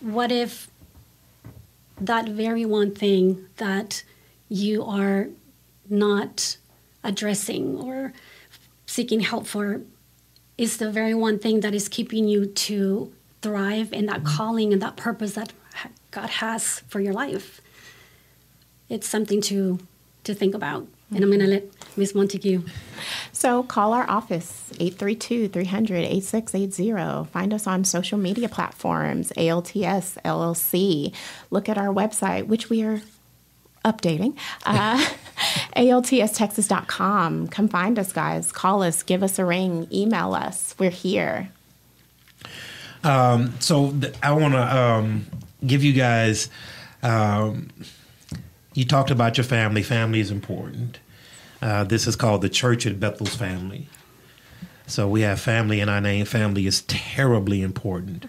[0.00, 0.68] what if
[2.00, 4.02] that very one thing that
[4.48, 5.28] you are
[5.88, 6.56] not
[7.04, 8.12] addressing or
[8.90, 9.82] seeking help for
[10.58, 14.82] is the very one thing that is keeping you to thrive in that calling and
[14.82, 15.52] that purpose that
[16.10, 17.60] God has for your life.
[18.88, 19.78] It's something to
[20.24, 20.88] to think about.
[21.14, 21.64] And I'm going to let
[21.96, 22.14] Ms.
[22.14, 22.62] Montague.
[23.32, 27.26] So call our office, 832-300-8680.
[27.28, 31.12] Find us on social media platforms, ALTS, LLC.
[31.50, 33.02] Look at our website, which we are
[33.84, 34.36] updating,
[34.66, 35.04] uh,
[35.76, 37.48] altstexas.com.
[37.48, 38.52] Come find us, guys.
[38.52, 40.74] Call us, give us a ring, email us.
[40.78, 41.50] We're here.
[43.60, 45.26] so th- I want to um,
[45.66, 46.50] give you guys.
[47.02, 47.68] Um,
[48.74, 49.82] you talked about your family.
[49.82, 50.98] Family is important.
[51.62, 53.88] Uh, this is called the Church at Bethel's Family.
[54.86, 56.24] So we have family in our name.
[56.24, 58.26] Family is terribly important.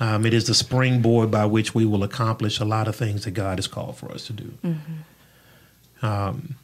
[0.00, 3.32] Um, it is the springboard by which we will accomplish a lot of things that
[3.32, 4.54] God has called for us to do.
[6.04, 6.56] Um,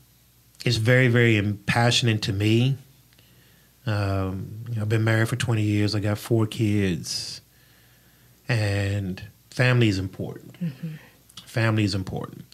[0.64, 2.76] it's very, very passionate to me.
[3.86, 5.94] Um, you know, I've been married for 20 years.
[5.94, 7.40] I got four kids.
[8.48, 10.56] And family is important.
[11.46, 12.44] Family is important.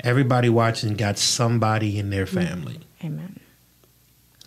[0.00, 2.80] Everybody watching got somebody in their family.
[3.04, 3.38] Amen.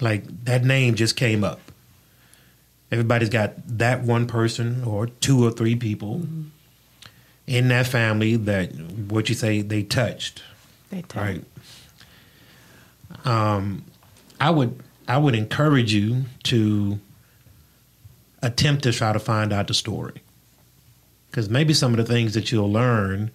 [0.01, 1.59] Like that name just came up.
[2.91, 6.26] Everybody's got that one person or two or three people
[7.47, 10.41] in that family that what you say they touched,
[10.89, 11.19] They do.
[11.19, 11.43] Right.
[13.26, 13.86] Um,
[14.39, 16.99] I would I would encourage you to
[18.41, 20.22] attempt to try to find out the story,
[21.30, 23.32] because maybe some of the things that you'll learn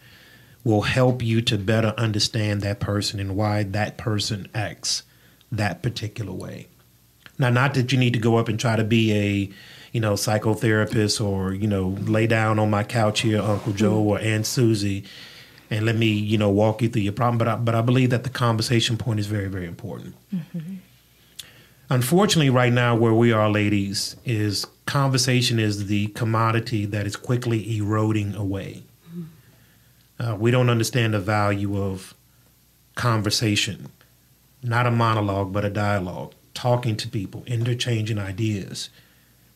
[0.65, 5.05] will help you to better understand that person and why that person acts
[5.53, 6.67] that particular way.
[7.39, 9.51] Now, not that you need to go up and try to be a,
[9.93, 14.19] you know, psychotherapist or you know, lay down on my couch here, Uncle Joe or
[14.19, 15.05] Aunt Susie,
[15.71, 17.39] and let me, you know, walk you through your problem.
[17.39, 20.15] But I, but I believe that the conversation point is very, very important.
[21.89, 27.77] Unfortunately, right now where we are, ladies, is conversation is the commodity that is quickly
[27.77, 28.83] eroding away.
[30.19, 32.15] Uh, we don't understand the value of
[32.95, 33.91] conversation,
[34.63, 38.89] not a monologue, but a dialogue, talking to people, interchanging ideas.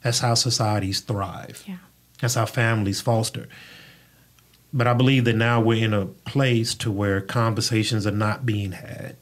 [0.02, 1.64] That's how societies thrive.
[1.66, 1.78] Yeah.
[2.20, 3.48] That's how families foster.
[4.72, 8.72] But I believe that now we're in a place to where conversations are not being
[8.72, 9.16] had,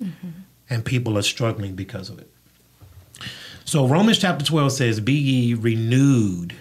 [0.68, 2.30] and people are struggling because of it.
[3.64, 6.55] So Romans chapter 12 says, Be ye renewed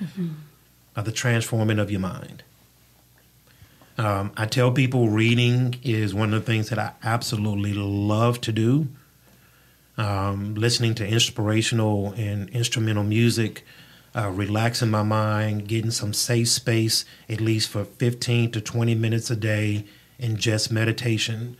[0.93, 2.43] by the transforming of your mind.
[3.97, 8.51] Um, I tell people reading is one of the things that I absolutely love to
[8.51, 8.87] do.
[9.97, 13.65] Um, listening to inspirational and instrumental music,
[14.17, 19.29] uh, relaxing my mind, getting some safe space, at least for 15 to 20 minutes
[19.29, 19.85] a day,
[20.19, 21.55] in just meditation,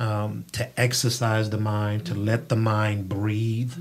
[0.00, 3.74] um, to exercise the mind, to let the mind breathe.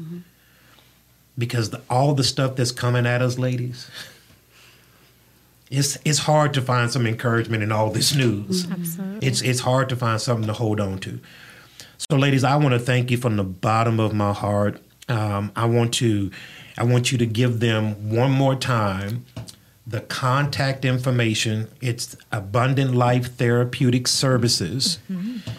[1.36, 3.90] Because the, all the stuff that's coming at us, ladies,
[5.72, 8.70] it's it's hard to find some encouragement in all this news.
[8.70, 9.28] Absolutely.
[9.28, 11.20] It's it's hard to find something to hold on to.
[11.98, 14.80] So, ladies, I want to thank you from the bottom of my heart.
[15.10, 16.30] Um, I want to
[16.78, 19.26] I want you to give them one more time
[19.86, 21.68] the contact information.
[21.82, 25.00] It's Abundant Life Therapeutic Services.
[25.12, 25.50] Mm-hmm.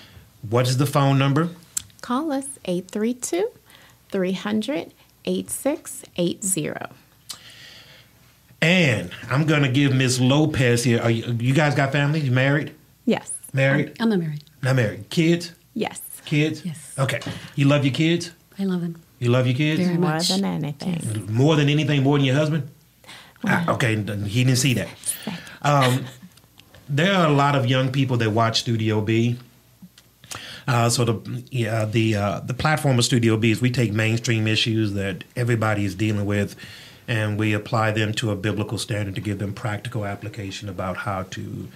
[0.49, 1.51] What is the phone number?
[2.01, 3.51] Call us 832
[4.11, 4.93] 300
[5.27, 6.95] 8680.
[8.61, 11.01] And I'm gonna give Miss Lopez here.
[11.03, 12.21] Are you, you guys got family?
[12.21, 12.75] You married?
[13.05, 13.33] Yes.
[13.53, 13.97] Married?
[14.01, 14.43] I'm not married.
[14.63, 15.11] Not married.
[15.11, 15.53] Kids?
[15.75, 16.01] Yes.
[16.25, 16.65] Kids?
[16.65, 16.95] Yes.
[16.99, 17.21] Okay.
[17.55, 18.31] You love your kids?
[18.59, 19.03] I love them.
[19.19, 19.81] You love your kids?
[19.81, 20.29] Very More much.
[20.29, 21.27] than anything.
[21.33, 22.69] More than anything, more than your husband?
[23.47, 24.89] Ah, okay, he didn't see that.
[25.63, 26.05] Um,
[26.89, 29.39] there are a lot of young people that watch Studio B.
[30.67, 34.47] Uh, so the yeah the uh, the platform of Studio B is we take mainstream
[34.47, 36.57] issues that everybody is dealing with,
[37.07, 41.25] and we apply them to a biblical standard to give them practical application about how
[41.25, 41.69] to,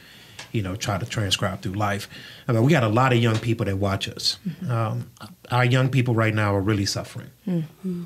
[0.59, 2.09] you know, try to transcribe through life.
[2.49, 4.41] I mean, we got a lot of young people that watch us.
[4.45, 4.69] Mm-hmm.
[4.69, 5.09] Um,
[5.53, 7.31] our young people right now are really suffering.
[7.47, 8.03] Mm-hmm.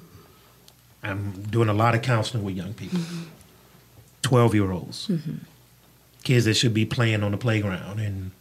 [1.03, 2.99] I'm doing a lot of counseling with young people.
[2.99, 3.23] Mm-hmm.
[4.21, 5.11] 12 year olds,
[6.25, 8.33] kids that should be playing on the playground and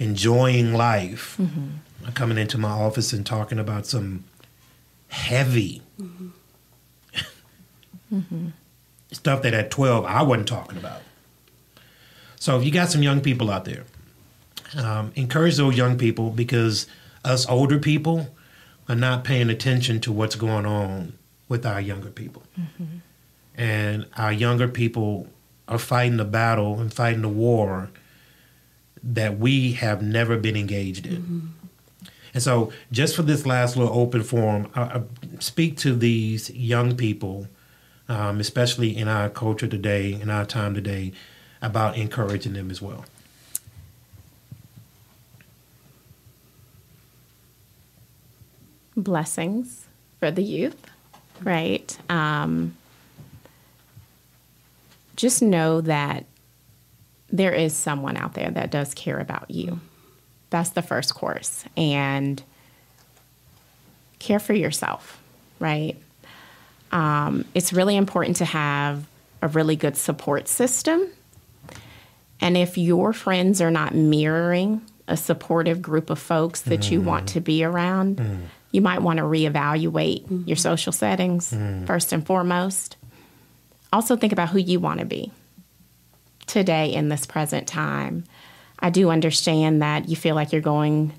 [0.00, 1.38] enjoying life,
[2.04, 4.24] are coming into my office and talking about some
[5.08, 5.80] heavy
[9.12, 11.02] stuff that at 12 I wasn't talking about.
[12.42, 13.84] So if you got some young people out there,
[14.76, 16.88] um, encourage those young people because
[17.24, 18.34] us older people
[18.88, 21.12] are not paying attention to what's going on
[21.48, 22.42] with our younger people.
[23.56, 25.28] And our younger people
[25.68, 27.90] are fighting the battle and fighting the war
[29.04, 31.54] that we have never been engaged in.
[32.34, 35.02] And so, just for this last little open forum, I, I
[35.38, 37.46] speak to these young people,
[38.08, 41.12] um, especially in our culture today, in our time today,
[41.62, 43.04] about encouraging them as well.
[48.96, 49.86] Blessings
[50.18, 50.76] for the youth,
[51.42, 51.98] right?
[52.10, 52.76] Um,
[55.16, 56.26] just know that
[57.30, 59.80] there is someone out there that does care about you.
[60.50, 61.64] That's the first course.
[61.76, 62.42] And
[64.18, 65.20] care for yourself,
[65.58, 65.96] right?
[66.92, 69.06] Um, it's really important to have
[69.40, 71.08] a really good support system.
[72.42, 77.04] And if your friends are not mirroring a supportive group of folks that you mm.
[77.04, 78.40] want to be around, mm.
[78.72, 80.42] you might want to reevaluate mm-hmm.
[80.48, 81.86] your social settings mm.
[81.86, 82.96] first and foremost.
[83.92, 85.30] Also, think about who you want to be
[86.46, 88.24] today in this present time.
[88.80, 91.12] I do understand that you feel like you're going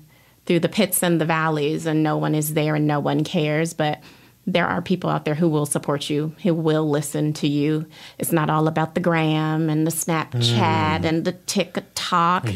[0.44, 3.72] through the pits and the valleys and no one is there and no one cares,
[3.72, 4.02] but
[4.46, 7.86] there are people out there who will support you, who will listen to you.
[8.18, 11.04] It's not all about the gram and the Snapchat mm.
[11.04, 12.48] and the TikTok.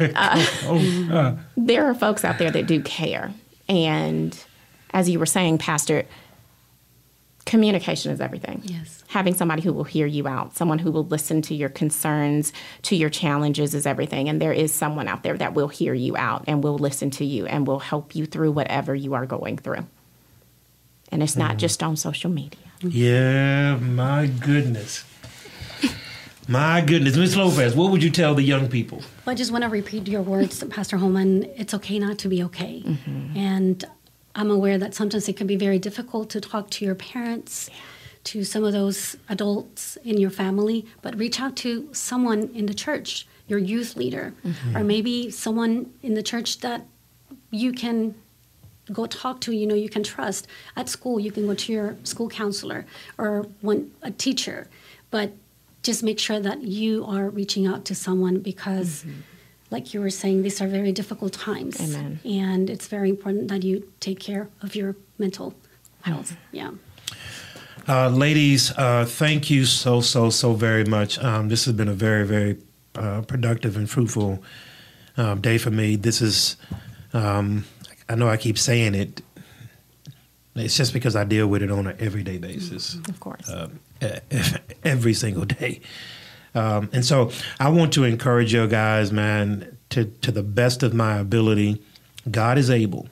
[0.00, 1.36] Uh, oh, yeah.
[1.56, 3.32] There are folks out there that do care.
[3.68, 4.36] And
[4.92, 6.04] as you were saying, Pastor,
[7.46, 8.62] communication is everything.
[8.64, 9.02] Yes.
[9.08, 12.52] Having somebody who will hear you out, someone who will listen to your concerns,
[12.82, 14.28] to your challenges is everything.
[14.28, 17.24] And there is someone out there that will hear you out and will listen to
[17.24, 19.84] you and will help you through whatever you are going through.
[21.12, 21.58] And it's not mm.
[21.58, 22.60] just on social media.
[22.82, 25.04] Yeah, my goodness.
[26.48, 27.16] My goodness.
[27.16, 27.36] Ms.
[27.36, 28.98] Lopez, what would you tell the young people?
[29.24, 31.44] Well, I just want to repeat your words, Pastor Holman.
[31.56, 32.82] It's okay not to be okay.
[32.84, 33.36] Mm-hmm.
[33.36, 33.84] And
[34.34, 37.70] I'm aware that sometimes it can be very difficult to talk to your parents,
[38.24, 42.74] to some of those adults in your family, but reach out to someone in the
[42.74, 44.76] church, your youth leader, mm-hmm.
[44.76, 46.84] or maybe someone in the church that
[47.52, 48.16] you can
[48.92, 50.46] go talk to, you know, you can trust.
[50.76, 52.86] At school, you can go to your school counselor
[53.18, 54.68] or one a teacher,
[55.10, 55.32] but
[55.82, 59.04] just make sure that you are reaching out to someone because
[59.70, 62.20] like you were saying these are very difficult times Amen.
[62.24, 65.54] and it's very important that you take care of your mental
[66.02, 66.70] health yeah
[67.88, 71.18] Uh, ladies, uh, thank you so, so, so very much.
[71.18, 72.58] Um, this has been a very, very
[72.94, 74.38] uh, productive and fruitful
[75.16, 75.96] um, day for me.
[75.96, 76.56] This is,
[77.14, 77.64] um,
[78.10, 79.22] I know I keep saying it,
[80.56, 82.96] it's just because I deal with it on an everyday basis.
[82.96, 83.48] Mm, of course.
[83.48, 84.18] Um, e-
[84.84, 85.80] every single day.
[86.52, 87.30] Um, and so
[87.60, 91.80] I want to encourage you guys, man, to, to the best of my ability,
[92.28, 93.08] God is able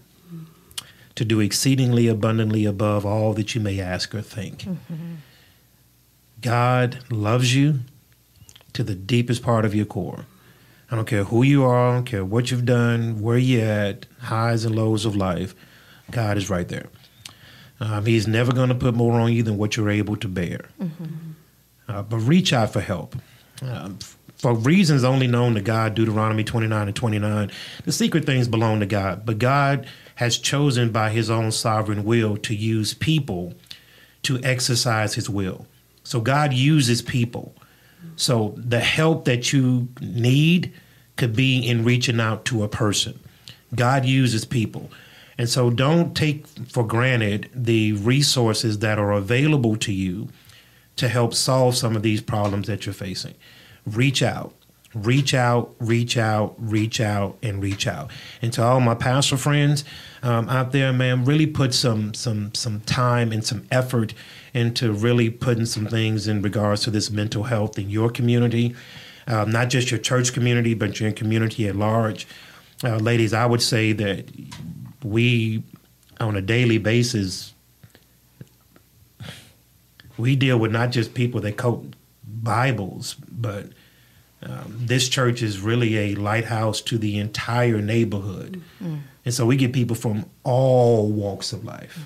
[1.14, 4.62] to do exceedingly abundantly above all that you may ask or think.
[4.62, 5.14] Mm-hmm.
[6.40, 7.80] God loves you
[8.72, 10.26] to the deepest part of your core.
[10.90, 14.06] I don't care who you are, I don't care what you've done, where you're at,
[14.20, 15.54] highs and lows of life.
[16.10, 16.86] God is right there.
[17.80, 20.68] Um, he's never going to put more on you than what you're able to bear.
[21.88, 23.16] Uh, but reach out for help.
[23.62, 23.98] Um,
[24.36, 27.50] for reasons only known to God, Deuteronomy 29 and 29,
[27.84, 29.26] the secret things belong to God.
[29.26, 33.54] But God has chosen by his own sovereign will to use people
[34.22, 35.66] to exercise his will.
[36.04, 37.54] So God uses people.
[38.18, 40.72] So the help that you need
[41.16, 43.20] could be in reaching out to a person.
[43.74, 44.90] God uses people.
[45.38, 50.28] And so don't take for granted the resources that are available to you
[50.96, 53.34] to help solve some of these problems that you're facing.
[53.86, 54.52] Reach out,
[55.04, 58.10] reach out, reach out, reach out, and reach out.
[58.42, 59.84] And to all my pastor friends
[60.22, 64.14] um, out there, man, really put some some some time and some effort
[64.54, 68.74] into really putting some things in regards to this mental health in your community,
[69.26, 72.26] um, not just your church community, but your community at large.
[72.82, 74.30] Uh, ladies, I would say that
[75.02, 75.62] we,
[76.20, 77.52] on a daily basis,
[80.16, 81.94] we deal with not just people that quote
[82.24, 83.66] Bibles, but
[84.42, 88.62] um, this church is really a lighthouse to the entire neighborhood.
[88.82, 88.96] Mm-hmm.
[89.24, 91.98] And so we get people from all walks of life,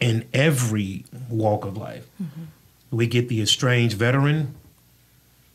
[0.00, 0.10] mm-hmm.
[0.10, 2.06] in every walk of life.
[2.22, 2.96] Mm-hmm.
[2.96, 4.54] We get the estranged veteran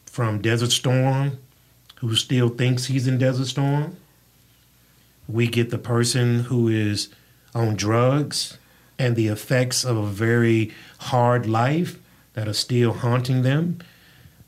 [0.05, 1.39] from Desert Storm
[2.03, 3.95] who still thinks he's in Desert Storm.
[5.27, 7.07] We get the person who is
[7.55, 8.57] on drugs
[8.99, 11.97] and the effects of a very hard life
[12.33, 13.79] that are still haunting them.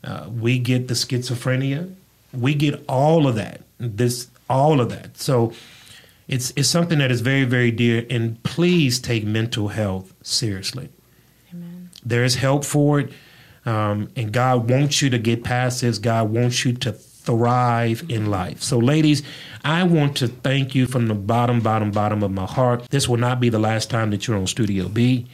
[0.04, 1.94] Uh, we get the schizophrenia.
[2.32, 3.62] We get all of that.
[3.78, 5.18] This all of that.
[5.18, 5.52] So
[6.28, 8.06] it's it's something that is very very dear.
[8.10, 10.88] And please take mental health seriously.
[11.52, 11.90] Amen.
[12.04, 13.12] There is help for it,
[13.64, 15.98] um, and God wants you to get past this.
[15.98, 16.92] God wants you to
[17.26, 18.62] thrive in life.
[18.62, 19.22] So, ladies,
[19.64, 22.86] I want to thank you from the bottom, bottom, bottom of my heart.
[22.90, 25.26] This will not be the last time that you're on Studio B.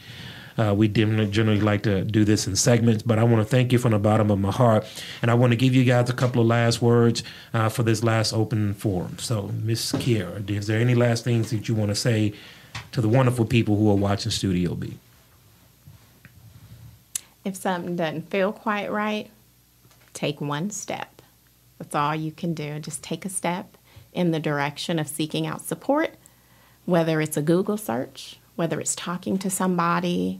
[0.57, 3.79] Uh, we generally, like to do this in segments, but I want to thank you
[3.79, 4.85] from the bottom of my heart,
[5.21, 7.23] and I want to give you guys a couple of last words
[7.53, 9.17] uh, for this last open forum.
[9.19, 12.33] So, Miss Kierra, is there any last things that you want to say
[12.91, 14.97] to the wonderful people who are watching Studio B?
[17.43, 19.29] If something doesn't feel quite right,
[20.13, 21.21] take one step.
[21.77, 22.79] That's all you can do.
[22.79, 23.77] Just take a step
[24.13, 26.13] in the direction of seeking out support,
[26.85, 30.39] whether it's a Google search, whether it's talking to somebody,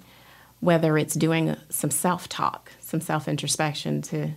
[0.59, 4.31] whether it's doing some self talk, some self introspection to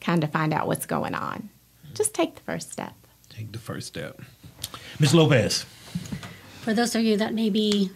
[0.00, 1.50] kind of find out what's going on.
[1.94, 2.94] Just take the first step.
[3.28, 4.20] Take the first step.
[4.98, 5.14] Ms.
[5.14, 5.64] Lopez.
[6.62, 7.90] For those of you that may be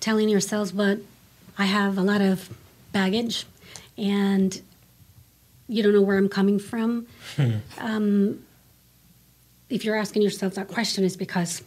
[0.00, 0.98] telling yourselves, but
[1.58, 2.48] I have a lot of
[2.92, 3.46] baggage
[3.96, 4.60] and
[5.68, 7.06] you don't know where I'm coming from,
[7.78, 8.44] um,
[9.70, 11.62] if you're asking yourself that question, is because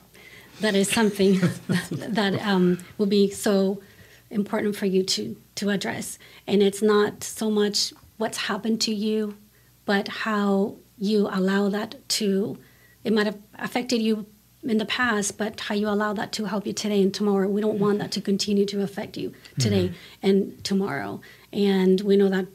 [0.62, 1.40] that is something
[1.92, 3.82] that um, will be so
[4.30, 6.18] important for you to, to address.
[6.48, 9.38] And it's not so much what's happened to you,
[9.86, 12.58] but how you allow that to,
[13.04, 14.26] it might have affected you
[14.64, 17.48] in the past, but how you allow that to help you today and tomorrow.
[17.48, 20.28] We don't want that to continue to affect you today mm-hmm.
[20.28, 21.22] and tomorrow.
[21.54, 22.48] And we know that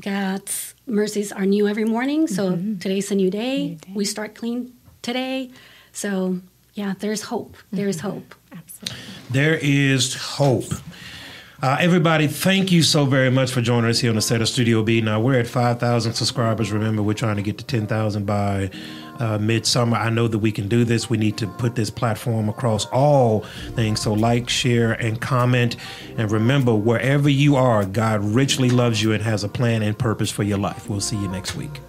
[0.00, 2.28] God's mercies are new every morning.
[2.28, 2.78] So mm-hmm.
[2.78, 3.70] today's a new day.
[3.70, 3.92] new day.
[3.94, 5.50] We start clean today.
[5.92, 6.40] So
[6.76, 7.56] yeah, there's hope.
[7.72, 8.08] There's mm-hmm.
[8.08, 8.34] hope.
[8.52, 8.98] Absolutely.
[9.30, 10.72] There is hope.
[11.62, 14.48] Uh, everybody, thank you so very much for joining us here on the set of
[14.48, 15.00] Studio B.
[15.00, 16.70] Now we're at 5,000 subscribers.
[16.70, 18.70] Remember, we're trying to get to 10,000 by
[19.18, 19.96] uh, midsummer.
[19.96, 21.08] I know that we can do this.
[21.08, 23.40] We need to put this platform across all
[23.74, 24.02] things.
[24.02, 25.76] So, like, share, and comment.
[26.18, 30.30] And remember, wherever you are, God richly loves you and has a plan and purpose
[30.30, 30.90] for your life.
[30.90, 31.80] We'll see you next week.